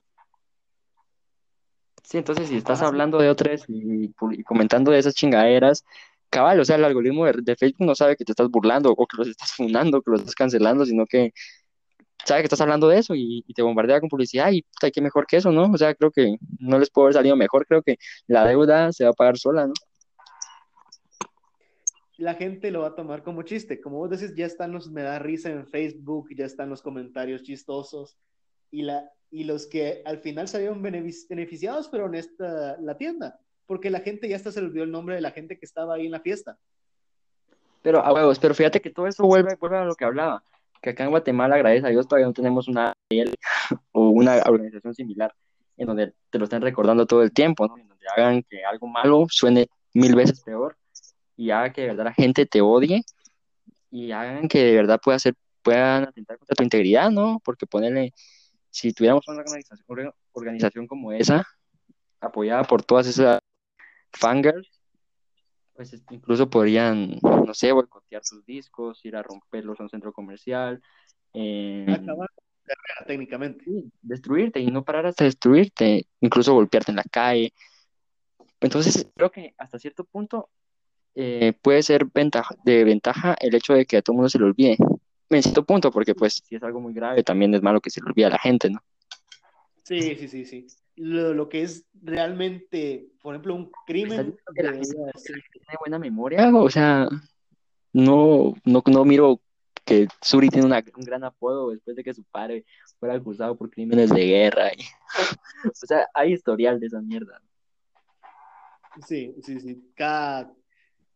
[2.04, 2.85] Sí, entonces si estás sí.
[2.85, 5.85] hablando de otras y, y comentando de esas chingaderas,
[6.28, 9.06] cabal, o sea, el algoritmo de, de Facebook no sabe que te estás burlando o
[9.06, 11.33] que los estás funando, que los estás cancelando, sino que
[12.24, 15.00] sabe que estás hablando de eso y, y te bombardea con publicidad y puta, qué
[15.00, 15.70] mejor que eso, ¿no?
[15.72, 19.04] O sea, creo que no les puede haber salido mejor, creo que la deuda se
[19.04, 19.74] va a pagar sola, ¿no?
[22.20, 23.80] La gente lo va a tomar como chiste.
[23.80, 27.42] Como vos decís, ya están los me da risa en Facebook, ya están los comentarios
[27.42, 28.18] chistosos
[28.70, 33.40] y, la, y los que al final salieron benefic- beneficiados, pero en esta, la tienda,
[33.66, 36.06] porque la gente ya hasta se olvidó el nombre de la gente que estaba ahí
[36.06, 36.59] en la fiesta.
[37.83, 40.44] Pero a huevos, pero fíjate que todo eso vuelve, vuelve a lo que hablaba,
[40.83, 42.92] que acá en Guatemala, gracias a Dios, todavía no tenemos una
[43.92, 45.35] o una organización similar
[45.78, 47.78] en donde te lo estén recordando todo el tiempo, ¿no?
[47.78, 50.76] En donde hagan que algo malo suene mil veces peor
[51.40, 53.03] y haga que de verdad la gente te odie
[53.90, 57.40] y hagan que de verdad pueda ser, puedan atentar contra tu integridad, ¿no?
[57.42, 58.12] Porque ponerle,
[58.68, 61.46] si tuviéramos una organización, orga- organización como esa,
[62.20, 63.40] apoyada por todas esas
[64.12, 64.68] fangirls,
[65.72, 70.12] pues es- incluso podrían, no sé, boicotear tus discos, ir a romperlos a un centro
[70.12, 70.83] comercial,
[71.33, 72.29] eh, Acabar
[72.64, 73.64] carrera técnicamente.
[74.03, 77.55] destruirte y no parar hasta destruirte, incluso golpearte en la calle.
[78.61, 80.50] Entonces, creo que hasta cierto punto
[81.14, 84.44] eh, puede ser ventaja, de ventaja el hecho de que a todo mundo se le
[84.44, 84.76] olvide.
[85.28, 88.00] En cierto punto, porque pues si es algo muy grave, también es malo que se
[88.00, 88.80] le olvide a la gente, ¿no?
[89.84, 90.66] Sí, sí, sí, sí.
[90.96, 94.92] Lo, lo que es realmente, por ejemplo, un ¿Estás crimen la gente
[95.52, 96.50] tiene buena memoria?
[96.54, 97.08] O sea,
[97.92, 99.40] no, no, no miro
[99.84, 102.64] que Suri tiene una- un gran apodo después de que su padre
[102.98, 104.72] fuera acusado por crímenes de guerra.
[104.72, 104.82] y-
[105.68, 107.40] o sea, hay historial de esa mierda.
[109.06, 109.82] Sí, sí, sí.
[109.94, 110.52] Cada,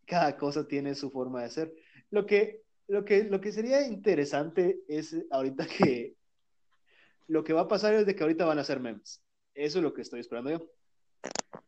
[0.06, 1.74] cada cosa tiene su forma de ser.
[2.10, 6.14] Lo que, lo que, lo que sería interesante es ahorita que
[7.26, 9.22] lo que va a pasar es de que ahorita van a hacer memes.
[9.54, 10.66] Eso es lo que estoy esperando yo.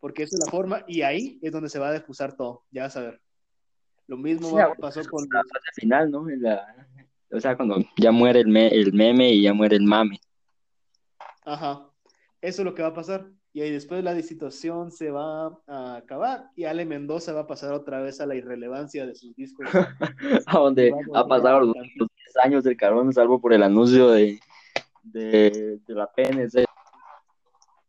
[0.01, 2.64] Porque esa es la forma y ahí es donde se va a difusar todo.
[2.70, 3.20] Ya vas a ver.
[4.07, 6.29] Lo mismo Sí, pasó con la fase final, ¿no?
[6.29, 6.87] En la-
[7.31, 10.20] o sea, cuando ya muere el, me- el meme y ya muere el mame.
[11.44, 11.88] Ajá.
[12.40, 13.31] Eso es lo que va a pasar.
[13.57, 17.73] Y ahí después la situación se va a acabar y Ale Mendoza va a pasar
[17.73, 19.66] otra vez a la irrelevancia de sus discos.
[20.47, 21.90] A donde ha pasado los, cantar.
[21.97, 24.38] los 10 años del carbón, salvo por el anuncio de,
[25.05, 26.66] de, de la PNC.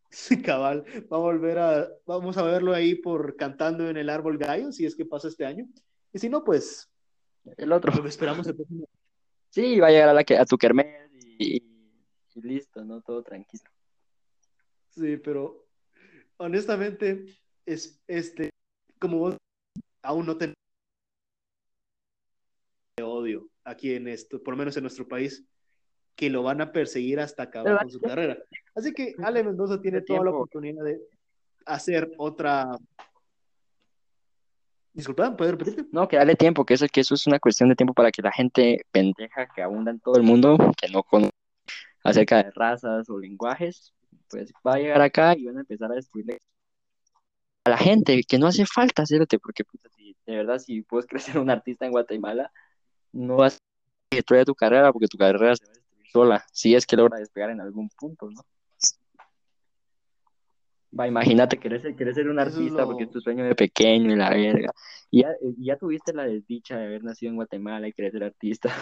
[0.09, 4.37] Sí, cabal, va a volver a, vamos a verlo ahí por cantando en el árbol
[4.37, 5.67] gallo, si es que pasa este año.
[6.13, 6.89] Y si no, pues
[7.57, 7.93] El otro.
[7.93, 8.87] lo esperamos el próximo.
[9.49, 13.01] Sí, va a llegar a, la que, a tu kermés y, y listo, ¿no?
[13.01, 13.69] Todo tranquilo.
[14.97, 15.67] Sí, pero
[16.37, 17.25] honestamente,
[17.65, 18.49] es este,
[18.99, 19.37] como vos
[20.01, 20.57] aún no tenemos
[23.03, 25.45] odio aquí en esto, por lo menos en nuestro país,
[26.15, 28.37] que lo van a perseguir hasta acabar con su carrera.
[28.73, 30.99] Así que Ale Mendoza tiene toda la oportunidad de
[31.65, 32.75] hacer otra.
[34.93, 35.87] Disculpa, ¿puedes repetirte?
[35.91, 38.23] No, que darle tiempo, que eso, que eso es una cuestión de tiempo para que
[38.23, 41.31] la gente pendeja que abunda en todo el mundo, que no conoce
[42.03, 43.93] acerca de razas o lenguajes,
[44.29, 46.39] pues va a llegar acá y van a empezar a destruirle
[47.65, 51.05] a la gente, que no hace falta hacerte, porque puta, si, de verdad, si puedes
[51.05, 52.51] crecer un artista en Guatemala,
[53.11, 56.75] no vas a destruir tu carrera, porque tu carrera se va a destruir sola, si
[56.75, 58.41] es que logra despegar en algún punto, ¿no?
[60.97, 64.15] Va, imagínate, querés, ser- querés ser un artista porque es tu sueño de pequeño y
[64.15, 64.71] la verga.
[65.11, 68.73] Y ya, ya tuviste la desdicha de haber nacido en Guatemala y querer ser artista.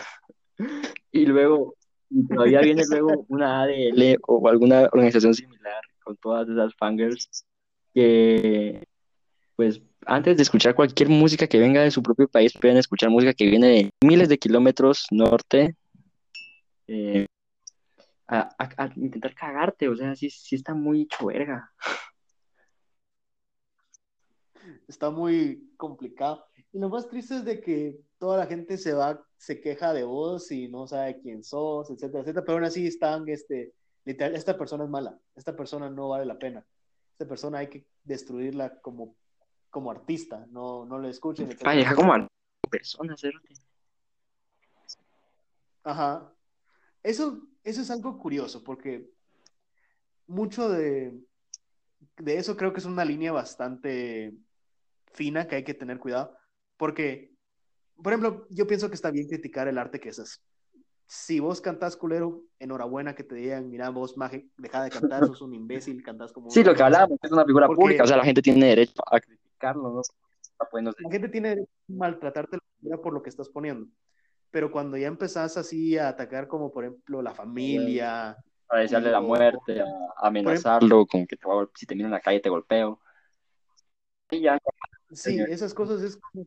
[1.12, 1.76] Y luego,
[2.10, 7.46] y todavía viene luego una ADL o alguna organización similar con todas esas fangirls
[7.94, 8.84] que,
[9.56, 13.34] pues, antes de escuchar cualquier música que venga de su propio país, pueden escuchar música
[13.34, 15.76] que viene de miles de kilómetros norte.
[16.88, 17.26] eh,
[18.28, 18.50] a,
[18.96, 21.72] intentar cagarte, o sea, sí, sí está muy hecho verga.
[24.88, 26.46] Está muy complicado.
[26.72, 30.04] Y lo más triste es de que toda la gente se va, se queja de
[30.04, 33.74] vos y no sabe quién sos, etcétera, etcétera, pero aún así están, este,
[34.04, 36.66] literal, esta persona es mala, esta persona no vale la pena,
[37.12, 39.16] esta persona hay que destruirla como,
[39.70, 41.50] como artista, no, no le escuchen.
[41.64, 42.28] Ay, deja como
[42.70, 43.16] persona,
[45.84, 46.34] Ajá.
[47.04, 49.08] Eso, eso es algo curioso, porque
[50.28, 51.14] mucho de,
[52.18, 54.34] de eso creo que es una línea bastante
[55.16, 56.38] fina que hay que tener cuidado,
[56.78, 57.34] porque,
[57.96, 60.44] por ejemplo, yo pienso que está bien criticar el arte que es.
[61.08, 65.42] Si vos cantás culero, enhorabuena que te digan, mira, vos, maje, deja de cantar, sos
[65.42, 66.50] un imbécil, cantás como...
[66.50, 69.20] Sí, lo que hablábamos, es una figura pública, o sea, la gente tiene derecho a
[69.20, 70.02] criticarlo, ¿no?
[70.60, 72.58] La gente tiene derecho a maltratarte
[73.04, 73.88] por lo que estás poniendo,
[74.50, 78.38] pero cuando ya empezás así a atacar como, por ejemplo, la familia...
[78.68, 79.86] A desearle la muerte, a
[80.28, 83.00] amenazarlo con que te si te miro en la calle te golpeo.
[84.32, 84.58] Y ya,
[85.12, 86.46] Sí, esas cosas es como.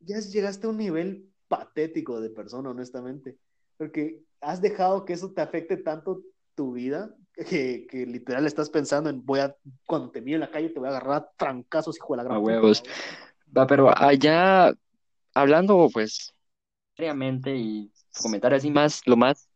[0.00, 3.36] Ya llegaste a un nivel patético de persona, honestamente.
[3.76, 6.22] Porque has dejado que eso te afecte tanto
[6.54, 10.50] tu vida que, que literal estás pensando en voy a, cuando te mire en la
[10.50, 12.36] calle te voy a agarrar a trancazos, hijo de la gran.
[12.36, 12.82] A huevos.
[13.56, 14.72] Va, pero allá,
[15.34, 16.34] hablando pues
[16.96, 17.90] seriamente y
[18.22, 19.48] comentar así más, lo más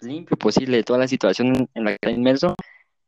[0.00, 2.54] limpio posible de toda la situación en la que está inmerso,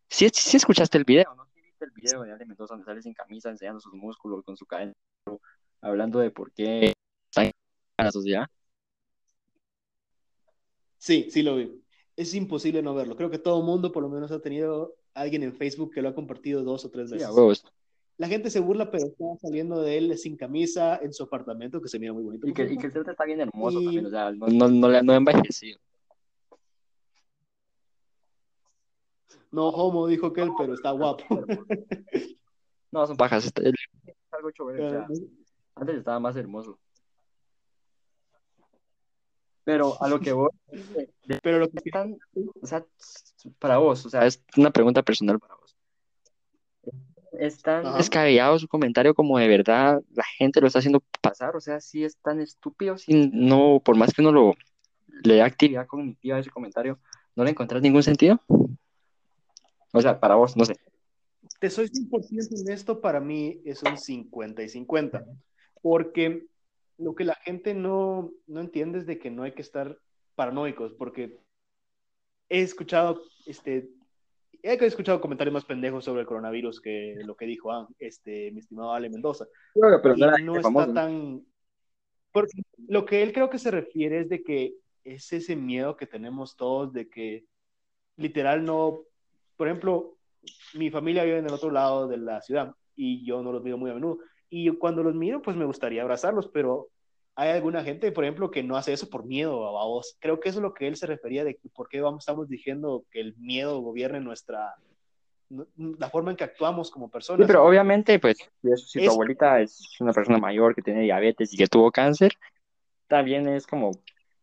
[0.08, 1.47] si sí escuchaste el video, ¿no?
[1.84, 4.94] El video de Ale Mendoza donde sale sin camisa enseñando sus músculos con su cadena,
[5.80, 6.92] hablando de por qué
[7.30, 7.52] está en
[7.96, 8.46] la sociedad.
[10.98, 11.82] Sí, sí lo vi.
[12.16, 13.16] Es imposible no verlo.
[13.16, 16.08] Creo que todo el mundo por lo menos ha tenido alguien en Facebook que lo
[16.08, 17.28] ha compartido dos o tres veces.
[18.16, 21.88] La gente se burla, pero está saliendo de él sin camisa en su apartamento, que
[21.88, 22.48] se mira muy bonito.
[22.48, 25.02] Y que, y que el centro está bien hermoso también, o sea, no, no, no,
[25.02, 25.78] no ha envejecido.
[29.50, 31.24] No homo, dijo que él, pero está guapo.
[32.92, 33.46] no, son pajas.
[33.46, 33.74] Está, es
[34.30, 35.04] algo chévere.
[35.74, 36.78] antes estaba más hermoso.
[39.64, 40.50] Pero a lo que voy.
[41.42, 42.16] pero lo que están.
[42.60, 42.84] O sea,
[43.58, 45.76] para vos, o sea, es una pregunta personal para vos.
[47.32, 51.54] ¿Es tan descabellado su comentario como de verdad la gente lo está haciendo pasar?
[51.54, 54.54] O sea, si es tan estúpido, si no, por más que uno lo
[55.22, 56.98] le dé actividad cognitiva a ese comentario,
[57.36, 58.40] ¿no le encontrás ningún sentido?
[59.92, 60.76] O sea, para vos, no sé.
[61.60, 65.24] Te soy 100% honesto, para mí es un 50 y 50,
[65.82, 66.46] porque
[66.98, 69.98] lo que la gente no, no entiende es de que no hay que estar
[70.34, 71.36] paranoicos, porque
[72.48, 73.90] he escuchado, este,
[74.62, 78.60] he escuchado comentarios más pendejos sobre el coronavirus que lo que dijo ah, este, mi
[78.60, 79.46] estimado Ale Mendoza.
[79.74, 81.44] pero no, está tan...
[82.30, 86.06] Porque lo que él creo que se refiere es de que es ese miedo que
[86.06, 87.46] tenemos todos de que
[88.16, 89.04] literal no
[89.58, 90.16] por ejemplo,
[90.74, 93.76] mi familia vive en el otro lado de la ciudad y yo no los miro
[93.76, 94.20] muy a menudo.
[94.48, 96.88] Y cuando los miro, pues me gustaría abrazarlos, pero
[97.34, 100.16] hay alguna gente, por ejemplo, que no hace eso por miedo a vos.
[100.20, 103.04] Creo que eso es lo que él se refería de por qué vamos, estamos diciendo
[103.10, 104.74] que el miedo gobierne nuestra,
[105.76, 107.44] la forma en que actuamos como personas.
[107.44, 108.38] Sí, pero obviamente, pues,
[108.86, 112.32] si tu abuelita es una persona mayor que tiene diabetes y que tuvo cáncer,
[113.08, 113.90] también es como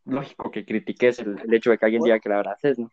[0.03, 2.91] lógico que critiques el, el hecho de que alguien diga que la abraces, ¿no?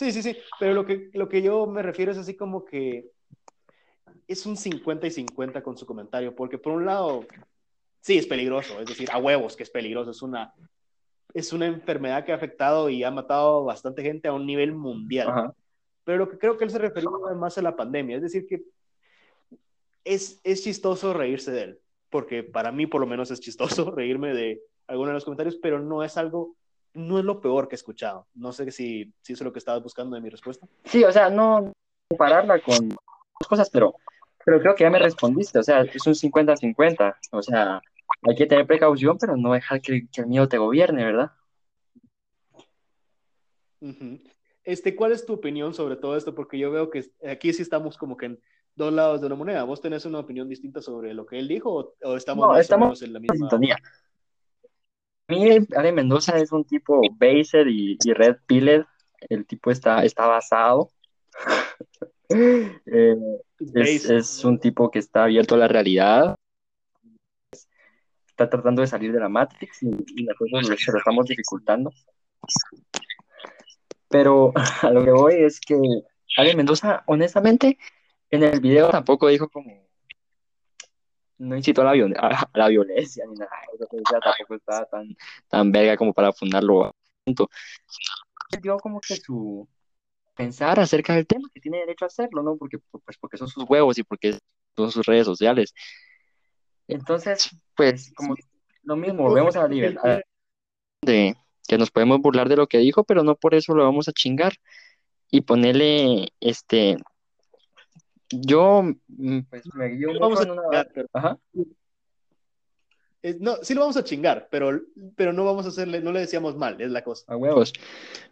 [0.00, 3.10] Sí, sí, sí, pero lo que, lo que yo me refiero es así como que
[4.26, 7.26] es un 50 y 50 con su comentario, porque por un lado,
[8.00, 10.54] sí, es peligroso, es decir, a huevos que es peligroso, es una,
[11.34, 15.52] es una enfermedad que ha afectado y ha matado bastante gente a un nivel mundial.
[16.04, 18.62] Pero lo que creo que él se refería más a la pandemia, es decir, que
[20.04, 24.32] es, es chistoso reírse de él, porque para mí por lo menos es chistoso reírme
[24.32, 26.56] de algunos de los comentarios, pero no es algo
[26.94, 28.26] no es lo peor que he escuchado.
[28.34, 30.66] No sé si, si eso es lo que estabas buscando en mi respuesta.
[30.84, 31.72] Sí, o sea, no
[32.08, 32.96] compararla con
[33.48, 33.94] cosas, pero,
[34.44, 35.58] pero creo que ya me respondiste.
[35.58, 37.16] O sea, es un 50-50.
[37.32, 37.80] O sea,
[38.28, 41.30] hay que tener precaución, pero no dejar que, el miedo te gobierne, ¿verdad?
[44.64, 46.34] Este, ¿cuál es tu opinión sobre todo esto?
[46.34, 48.40] Porque yo veo que aquí sí estamos como que en
[48.74, 49.64] dos lados de una moneda.
[49.64, 53.20] ¿Vos tenés una opinión distinta sobre lo que él dijo o, estamos, estamos en la
[53.20, 53.76] misma sintonía?
[55.30, 58.86] Mí, Ale Mendoza es un tipo baser y, red pillar.
[59.28, 60.90] El tipo está, está basado.
[62.32, 63.16] Eh,
[63.74, 66.36] es, un tipo que está abierto a la realidad.
[68.24, 71.90] Está tratando de salir de la Matrix y, nosotros se lo estamos dificultando.
[74.08, 75.74] Pero a lo que voy es que
[76.36, 77.78] Ale Mendoza, honestamente,
[78.30, 79.89] en el video tampoco dijo como
[81.40, 83.50] no incitó a la, a, la violencia ni nada.
[83.74, 85.16] Esa tampoco estaba tan,
[85.48, 86.94] tan verga como para fundarlo.
[88.60, 89.66] Dio como que su
[90.36, 92.56] pensar acerca del tema, que tiene derecho a hacerlo, ¿no?
[92.56, 94.38] Porque, pues, porque son sus huevos y porque
[94.76, 95.74] son sus redes sociales.
[96.88, 98.36] Entonces, pues, como
[98.82, 100.20] lo mismo, volvemos a la libertad
[101.02, 104.08] de que nos podemos burlar de lo que dijo, pero no por eso lo vamos
[104.08, 104.54] a chingar
[105.30, 106.96] y ponerle, este,
[108.30, 110.86] yo, mm, pues, me guío mucho en una...
[111.12, 111.38] Ajá.
[113.38, 114.80] No, sí lo vamos a chingar, pero,
[115.14, 117.24] pero no vamos a hacerle, no le decíamos mal, es la cosa.
[117.28, 117.72] A huevos.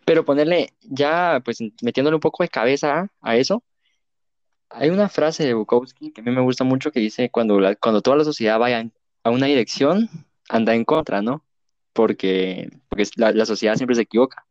[0.07, 3.63] Pero ponerle, ya, pues, metiéndole un poco de cabeza a eso,
[4.71, 8.01] hay una frase de Bukowski que a mí me gusta mucho que dice, cuando, cuando
[8.01, 8.89] toda la sociedad vaya
[9.25, 10.09] a una dirección,
[10.49, 11.45] anda en contra, ¿no?
[11.93, 14.48] Porque, porque la, la sociedad siempre se equivoca.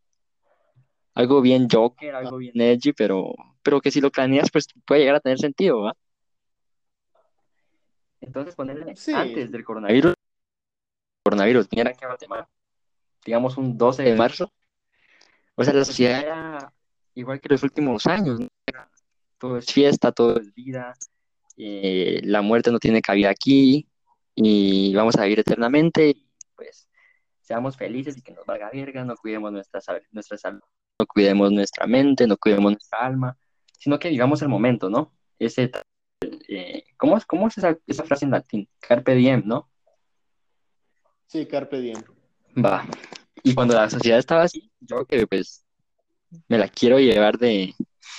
[1.17, 5.15] Algo bien Joker, algo bien edgy, pero, pero que si lo planeas, pues puede llegar
[5.15, 5.93] a tener sentido, ¿va?
[8.21, 10.13] Entonces, ponerle antes del coronavirus,
[11.23, 12.47] coronavirus viniera aquí a Guatemala,
[13.25, 14.51] digamos un 12 de marzo,
[15.55, 16.73] o sea, la sociedad era
[17.15, 18.39] igual que los últimos años,
[19.39, 20.93] todo es fiesta, todo es vida,
[21.57, 23.87] eh, la muerte no tiene cabida aquí
[24.35, 26.87] y vamos a vivir eternamente, y pues
[27.41, 30.61] seamos felices y que nos valga verga, no cuidemos nuestra, nuestra salud,
[30.99, 33.37] no cuidemos nuestra mente, no cuidemos nuestra alma,
[33.77, 35.13] sino que vivamos el momento, ¿no?
[35.37, 35.71] Ese,
[36.47, 38.67] eh, ¿cómo, ¿Cómo es esa, esa frase en latín?
[38.79, 39.69] Carpe diem, ¿no?
[41.27, 42.01] Sí, carpe diem.
[42.55, 42.87] Va.
[43.43, 45.63] Y cuando la sociedad estaba así, yo que pues
[46.47, 47.75] me la quiero llevar de,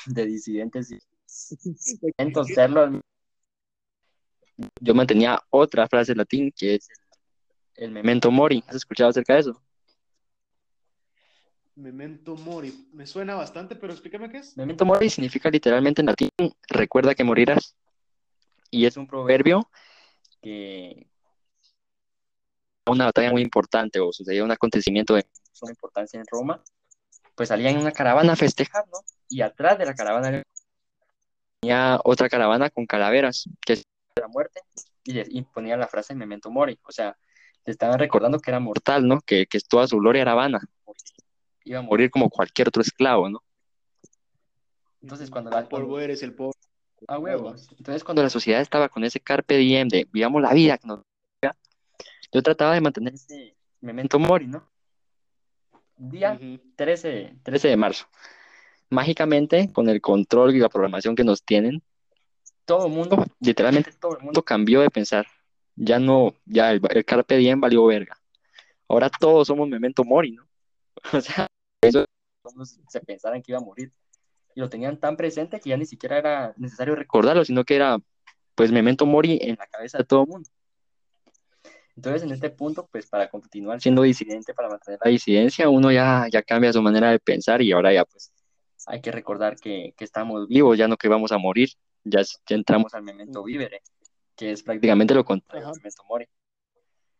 [0.06, 0.98] de disidentes y
[2.54, 3.00] serlo.
[4.80, 6.88] Yo mantenía otra frase en latín que es
[7.74, 8.62] el memento mori.
[8.66, 9.62] ¿Has escuchado acerca de eso?
[11.78, 12.88] Memento mori.
[12.92, 14.56] Me suena bastante, pero explícame qué es.
[14.56, 16.28] Memento mori significa literalmente en latín
[16.68, 17.76] recuerda que morirás.
[18.68, 19.70] Y es un proverbio
[20.42, 21.06] que
[22.86, 26.64] una batalla muy importante o sucedió un acontecimiento de suma importancia en Roma,
[27.36, 28.98] pues salían en una caravana a festejar, ¿no?
[29.28, 30.42] Y atrás de la caravana
[31.60, 33.84] tenía otra caravana con calaveras, que es
[34.20, 34.62] la muerte,
[35.04, 37.16] y, ponía la frase memento mori, o sea,
[37.64, 39.20] le estaban recordando que era mortal, ¿no?
[39.20, 40.60] Que, que toda su gloria era vana,
[41.70, 43.42] iba a morir como cualquier otro esclavo, ¿no?
[45.00, 45.68] Entonces, cuando la...
[45.68, 46.54] polvo eres el polvo.
[47.06, 47.68] Ah, huevos.
[47.78, 51.00] Entonces, cuando la sociedad estaba con ese carpe diem de vivamos la vida que nos
[52.32, 54.68] yo trataba de mantener ese memento mori, ¿no?
[55.96, 56.38] Día
[56.76, 58.06] 13, 13 de marzo.
[58.90, 61.82] Mágicamente, con el control y la programación que nos tienen,
[62.64, 65.26] todo el mundo, literalmente todo el mundo cambió de pensar.
[65.74, 68.18] Ya no, ya el, carpe diem valió verga.
[68.88, 70.46] Ahora todos somos memento mori, ¿no?
[71.12, 71.46] O sea,
[71.80, 72.06] eso
[72.88, 73.92] se pensaran que iba a morir.
[74.54, 77.98] Y lo tenían tan presente que ya ni siquiera era necesario recordarlo, sino que era,
[78.54, 80.50] pues, memento mori en la cabeza de todo el mundo.
[81.98, 86.26] Entonces, en este punto, pues para continuar siendo disidente, para mantener la disidencia, uno ya,
[86.30, 88.32] ya cambia su manera de pensar y ahora ya pues
[88.86, 91.70] hay que recordar que, que estamos vivos, ya no que vamos a morir,
[92.04, 93.82] ya, ya entramos al memento vivere,
[94.36, 96.26] que es prácticamente lo contrario al memento mori.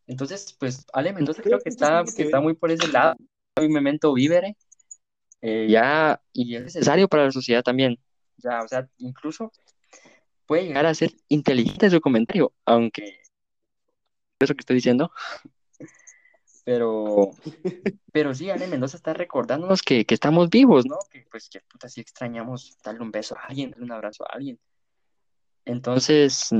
[0.07, 3.17] Entonces, pues Ale Mendoza creo que está, que está muy por ese lado,
[3.67, 4.57] un memento vivere,
[5.41, 7.99] eh, ya, y es necesario para la sociedad también,
[8.37, 9.53] ya, o sea, incluso
[10.47, 13.21] puede llegar a ser inteligente su comentario, aunque
[14.41, 15.13] eso que estoy diciendo.
[16.65, 17.31] Pero,
[18.13, 20.99] pero sí, Ale Mendoza está recordándonos que, que estamos vivos, ¿no?
[21.11, 24.35] Que pues que puta, sí extrañamos darle un beso a alguien, darle un abrazo a
[24.35, 24.61] alguien.
[25.65, 26.51] Entonces,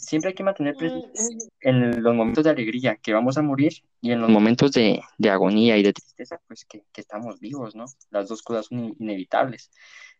[0.00, 1.12] siempre hay que mantener presente
[1.60, 5.30] en los momentos de alegría que vamos a morir y en los momentos de, de
[5.30, 7.84] agonía y de tristeza, pues que, que, estamos vivos, ¿no?
[8.10, 9.70] Las dos cosas son inevitables.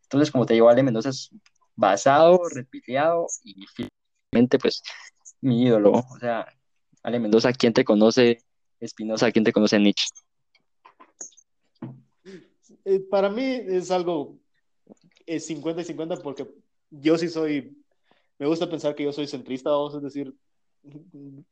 [0.02, 1.30] Entonces, como te digo, Ale Mendoza es
[1.74, 4.82] basado, repiteado y finalmente, pues,
[5.40, 5.92] mi ídolo.
[5.92, 6.46] O sea,
[7.02, 8.42] Ale Mendoza, ¿quién te conoce?
[8.80, 10.08] Espinosa, ¿quién te conoce Nietzsche?
[12.84, 14.38] Eh, para mí es algo
[15.26, 16.46] es 50 y 50 porque
[16.90, 17.76] yo sí soy,
[18.40, 20.34] me gusta pensar que yo soy centrista, vamos a decir,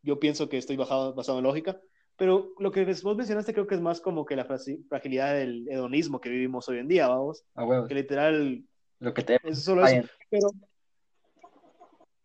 [0.03, 1.79] yo pienso que estoy basado, basado en lógica,
[2.17, 6.19] pero lo que vos mencionaste creo que es más como que la fragilidad del hedonismo
[6.19, 7.45] que vivimos hoy en día, vamos.
[7.55, 8.65] Ah, que literal...
[9.01, 9.39] Lo que te...
[9.45, 10.49] Es solo eso, pero...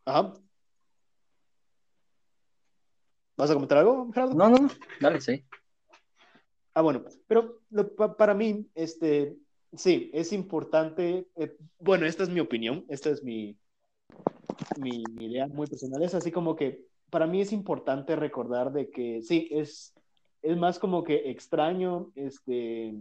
[0.05, 0.33] Ajá.
[3.35, 4.33] ¿Vas a comentar algo, Gerardo?
[4.33, 4.69] No, no, no,
[5.01, 5.43] dale, sí.
[6.73, 7.59] Ah, bueno, pero
[8.17, 9.35] para mí, este,
[9.73, 13.57] sí, es importante, eh, bueno, esta es mi opinión, esta es mi,
[14.79, 19.21] mi, idea muy personal, es así como que para mí es importante recordar de que
[19.21, 19.93] sí, es,
[20.41, 22.93] es más como que extraño este,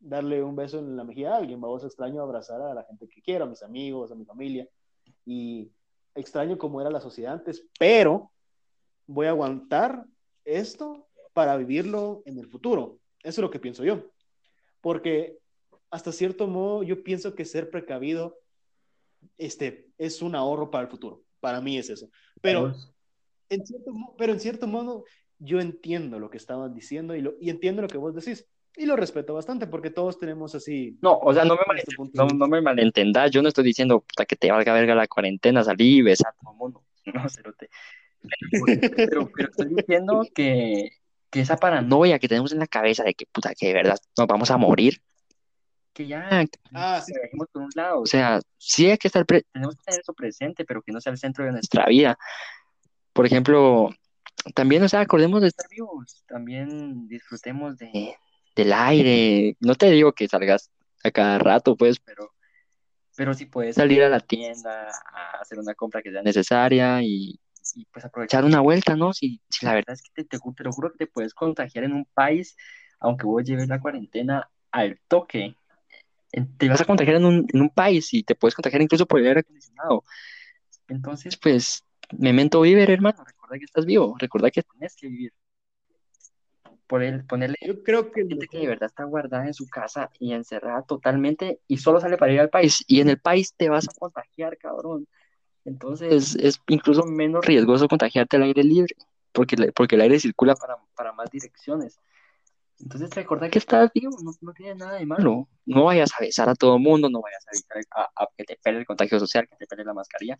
[0.00, 3.22] darle un beso en la mejilla a alguien, vamos, extraño abrazar a la gente que
[3.22, 4.66] quiero, a mis amigos, a mi familia,
[5.24, 5.70] y
[6.14, 8.30] extraño cómo era la sociedad antes, pero
[9.06, 10.04] voy a aguantar
[10.44, 12.98] esto para vivirlo en el futuro.
[13.22, 14.10] Eso es lo que pienso yo.
[14.80, 15.38] Porque
[15.90, 18.38] hasta cierto modo, yo pienso que ser precavido
[19.38, 21.22] este, es un ahorro para el futuro.
[21.40, 22.08] Para mí es eso.
[22.40, 22.74] Pero
[23.48, 25.04] en cierto, pero en cierto modo,
[25.38, 28.46] yo entiendo lo que estaban diciendo y, lo, y entiendo lo que vos decís.
[28.74, 30.96] Y lo respeto bastante porque todos tenemos así.
[31.02, 33.30] No, o sea, no me, este no, me malentendas.
[33.30, 36.40] Yo no estoy diciendo puta, que te valga verga la cuarentena, salí y besar a
[36.40, 36.82] todo el mundo.
[37.12, 37.68] No, cerote.
[38.96, 40.90] Pero, pero, estoy diciendo que,
[41.28, 44.28] que, esa paranoia que tenemos en la cabeza de que puta, que de verdad nos
[44.28, 45.02] vamos a morir,
[45.92, 47.12] que ya ah, sí.
[47.36, 48.00] por un lado.
[48.00, 51.12] O sea, sí hay que estar, tenemos que tener eso presente, pero que no sea
[51.12, 52.18] el centro de nuestra vida.
[53.12, 53.90] Por ejemplo,
[54.54, 58.16] también, o sea, acordemos de estar vivos, también disfrutemos de,
[58.56, 59.56] del aire.
[59.60, 60.70] No te digo que salgas
[61.04, 62.32] a cada rato, pues, pero,
[63.16, 67.38] pero si puedes salir a la tienda a hacer una compra que sea necesaria y,
[67.92, 69.12] pues aprovechar una vuelta, ¿no?
[69.12, 71.84] Si, si la verdad es que te, te, te, lo juro que te puedes contagiar
[71.84, 72.56] en un país,
[72.98, 75.56] aunque vos lleves la cuarentena al toque,
[76.58, 79.20] te vas a contagiar en un, en un país y te puedes contagiar incluso por
[79.20, 80.04] el aire acondicionado.
[80.88, 81.84] Entonces, pues,
[82.18, 85.32] memento vivir, hermano, recuerda que estás vivo, recuerda que tienes que vivir
[86.92, 90.10] por él, ponerle yo creo que gente que de verdad está guardada en su casa
[90.18, 93.70] y encerrada totalmente y solo sale para ir al país y en el país te
[93.70, 95.08] vas a contagiar, cabrón.
[95.64, 98.94] Entonces es incluso menos riesgoso contagiarte al aire libre
[99.32, 101.98] porque, porque el aire circula para, para más direcciones.
[102.82, 105.48] Entonces recuerda que estás vivo, no, no, tiene nada de malo.
[105.64, 107.44] No vayas a besar a todo el mundo, no vayas
[107.94, 110.38] a a, que te pele el contagio social, que te pele la mascarilla,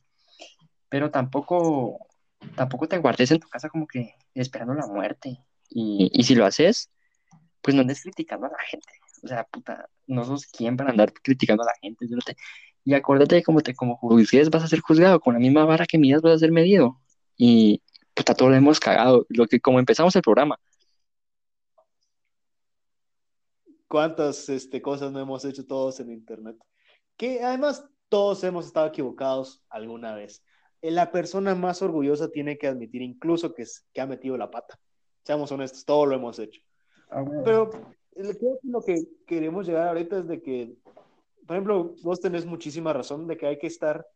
[0.89, 2.09] pero tampoco,
[2.57, 5.45] tampoco te guardes en tu casa como que esperando la muerte.
[5.71, 6.91] Y, si lo haces,
[7.63, 8.93] pues no andes criticando a la gente.
[9.23, 12.07] O sea, puta, no sos quien para andar criticando a la gente.
[12.85, 15.87] Y acuérdate de cómo te como juzgues vas a ser juzgado, con la misma vara
[15.87, 17.01] que midas vas a ser medido.
[17.37, 17.83] Y
[18.15, 19.25] puta, todo lo hemos cagado.
[19.29, 20.59] Lo que, como empezamos el programa.
[23.93, 26.57] ¿Cuántas este, cosas no hemos hecho todos en Internet?
[27.15, 30.43] Que además todos hemos estado equivocados alguna vez.
[30.81, 34.81] La persona más orgullosa tiene que admitir incluso que, que ha metido la pata.
[35.25, 36.63] Seamos honestos, todo lo hemos hecho.
[37.11, 37.69] Ah, Pero
[38.63, 38.95] lo que
[39.27, 40.75] queremos llegar ahorita es de que,
[41.47, 44.07] por ejemplo, vos tenés muchísima razón de que hay que estar.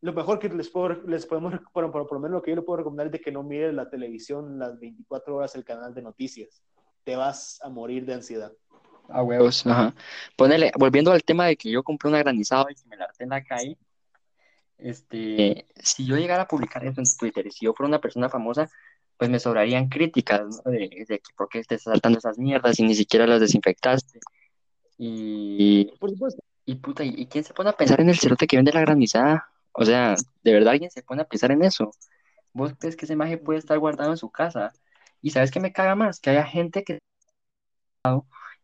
[0.00, 2.62] Lo mejor que les, puedo, les podemos, por, por, lo menos lo que yo le
[2.62, 6.00] puedo recomendar es de que no mires la televisión las 24 horas el canal de
[6.00, 6.64] noticias.
[7.04, 8.54] Te vas a morir de ansiedad.
[9.08, 9.94] A huevos, ajá.
[10.36, 13.30] Ponele, volviendo al tema de que yo compré una granizada y me la harté en
[13.30, 13.76] la calle,
[14.78, 18.70] este, si yo llegara a publicar eso en Twitter, si yo fuera una persona famosa,
[19.16, 20.70] pues me sobrarían críticas, ¿no?
[20.70, 24.18] De, de que por qué estás saltando esas mierdas y ni siquiera las desinfectaste.
[24.98, 26.42] Y, por supuesto.
[26.64, 29.48] Y puta, ¿y quién se pone a pensar en el cerote que vende la granizada?
[29.72, 31.92] O sea, ¿de verdad alguien se pone a pensar en eso?
[32.52, 34.72] ¿Vos crees que esa imagen puede estar guardada en su casa?
[35.20, 36.20] Y ¿sabes qué me caga más?
[36.20, 36.98] Que haya gente que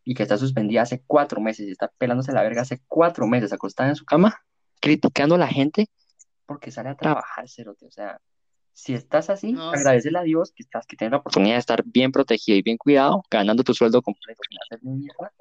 [0.03, 3.53] y que está suspendida hace cuatro meses y está pelándose la verga hace cuatro meses
[3.53, 4.41] acostada en su cama,
[4.79, 5.87] criticando a la gente
[6.49, 7.85] porque sale a trabajar, cerote.
[7.85, 8.19] O sea,
[8.73, 12.11] si estás así, agradecele a Dios que estás, que tienes la oportunidad de estar bien
[12.11, 15.31] protegido y bien cuidado, ganando tu sueldo completo sin hacer mierda,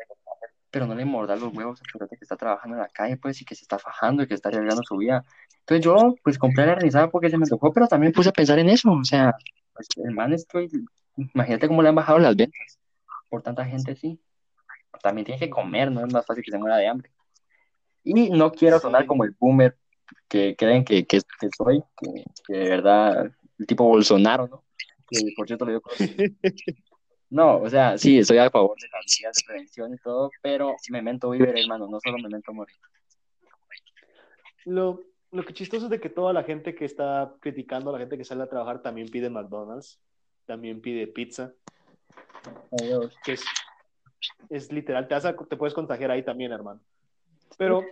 [0.70, 3.46] pero no le mordas los huevos al que está trabajando en la calle, pues, y
[3.46, 5.24] que se está fajando y que está arriesgando su vida.
[5.60, 8.58] Entonces yo, pues, compré la realizada porque se me tocó, pero también puse a pensar
[8.58, 9.34] en eso, o sea,
[9.72, 10.68] pues, el man estoy,
[11.16, 12.78] imagínate cómo le han bajado las ventas
[13.30, 14.20] por tanta gente así.
[15.02, 17.10] También tiene que comer, no es más fácil que se muera de hambre.
[18.04, 19.76] Y no quiero sonar como el boomer
[20.28, 21.20] que creen que, que,
[21.56, 21.82] soy,
[22.46, 24.64] que, de verdad, el tipo Bolsonaro, ¿no?
[25.08, 25.82] Que por cierto lo digo
[27.30, 30.76] No, o sea, sí, estoy a favor de las medidas de prevención y todo, pero
[30.90, 32.76] memento vivir, hermano, no solo memento morir.
[34.64, 38.16] Lo, lo que chistoso es de que toda la gente que está criticando la gente
[38.16, 40.00] que sale a trabajar también pide McDonald's,
[40.46, 41.52] también pide pizza.
[42.80, 43.14] Adiós.
[43.22, 43.44] Que es,
[44.48, 45.16] es literal, te,
[45.48, 46.80] te puedes contagiar ahí también, hermano.
[47.56, 47.84] Pero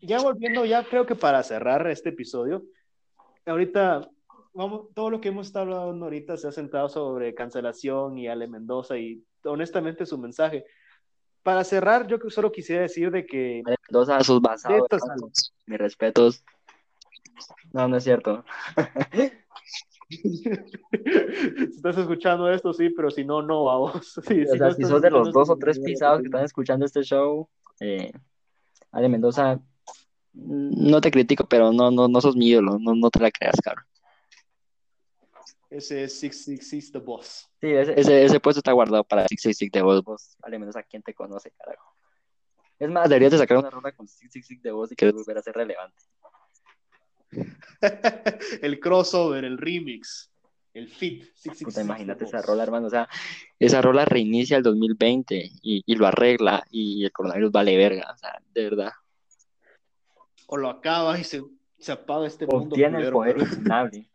[0.00, 2.62] ya volviendo, ya creo que para cerrar este episodio,
[3.46, 4.08] ahorita,
[4.52, 8.46] vamos, todo lo que hemos estado hablando ahorita se ha centrado sobre cancelación y Ale
[8.46, 10.64] Mendoza y honestamente su mensaje.
[11.42, 13.62] Para cerrar, yo solo quisiera decir de que...
[13.66, 16.44] Ale Mendoza, sus basados, mis respetos.
[17.72, 18.44] No, no es cierto.
[20.10, 24.14] si estás escuchando esto, sí, pero si no, no, vamos.
[24.26, 27.02] Sí, o sea, si, sos de los dos o tres pisados que están escuchando este
[27.02, 27.48] show,
[27.80, 28.12] eh,
[28.92, 29.60] Ale Mendoza,
[30.32, 33.56] no te critico, pero no, no, no sos mi ídolo, no, no te la creas,
[33.62, 33.84] cabrón.
[35.70, 37.50] Ese es 666 The Boss.
[37.60, 40.04] Sí, ese, ese, puesto está guardado para 666 The Boss.
[40.04, 41.96] Vos, al menos a quien te conoce, carajo.
[42.78, 45.42] Es más, deberías de sacar una ronda con 666 The Boss y quieres volver a
[45.42, 46.00] ser relevante.
[48.62, 50.30] el crossover, el remix.
[50.72, 51.24] El fit.
[51.62, 52.88] Puta, imagínate esa rola, hermano.
[52.88, 53.08] O sea,
[53.60, 58.10] esa rola reinicia el 2020 y, y lo arregla y el coronavirus vale verga.
[58.12, 58.92] O sea, de verdad.
[60.46, 61.42] O lo acaba y se,
[61.78, 62.74] se apaga este O mundo.
[62.74, 64.10] tiene el poder infinable.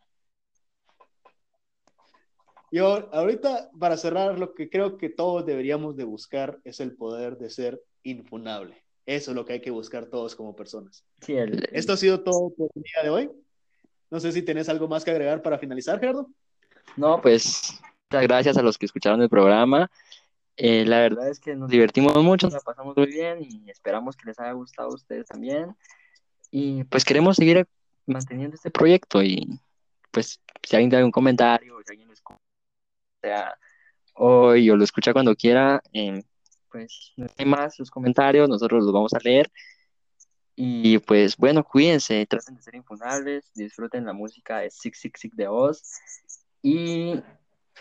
[2.72, 7.36] Yo, ahorita, para cerrar, lo que creo que todos deberíamos de buscar es el poder
[7.36, 8.84] de ser infunable.
[9.06, 11.04] Eso es lo que hay que buscar todos como personas.
[11.20, 13.30] Sí, el, Esto ha sido todo por el día de hoy.
[14.10, 16.28] No sé si tenés algo más que agregar para finalizar, Gerardo.
[16.96, 17.80] No, pues
[18.10, 19.90] muchas gracias a los que escucharon el programa.
[20.56, 24.16] Eh, la verdad es que nos divertimos mucho, nos la pasamos muy bien y esperamos
[24.16, 25.74] que les haya gustado a ustedes también.
[26.50, 27.66] Y pues queremos seguir
[28.06, 29.58] manteniendo este proyecto y
[30.10, 32.40] pues si alguien tiene un comentario, si alguien lo escucha,
[33.22, 33.58] sea
[34.14, 36.22] hoy o lo escucha cuando quiera, eh,
[36.70, 39.50] pues no hay más sus comentarios, nosotros los vamos a leer.
[40.56, 45.36] Y pues bueno, cuídense, traten de ser infunables, disfruten la música de Six Six Six
[45.36, 45.82] de Oz
[46.62, 47.14] y,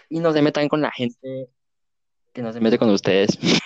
[0.09, 1.49] y no se metan con la gente
[2.33, 3.37] que no se mete con ustedes.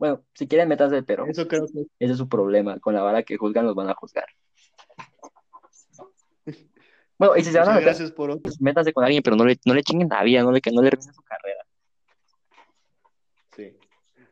[0.00, 2.80] Bueno, si quieren, métanse, pero Eso creo que ese es su problema.
[2.80, 4.24] Con la vara que juzgan, los van a juzgar.
[7.18, 8.40] Bueno, y si se van a meter, gracias por otro.
[8.40, 10.80] pues métanse con alguien, pero no le, no le chinguen la vida, no le, no
[10.80, 11.66] le arruinen su carrera.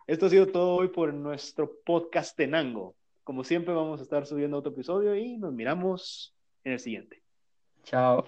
[0.08, 2.96] Esto ha sido todo hoy por nuestro podcast Tenango.
[3.24, 6.34] Como siempre, vamos a estar subiendo otro episodio y nos miramos
[6.64, 7.22] en el siguiente.
[7.84, 8.24] Chao.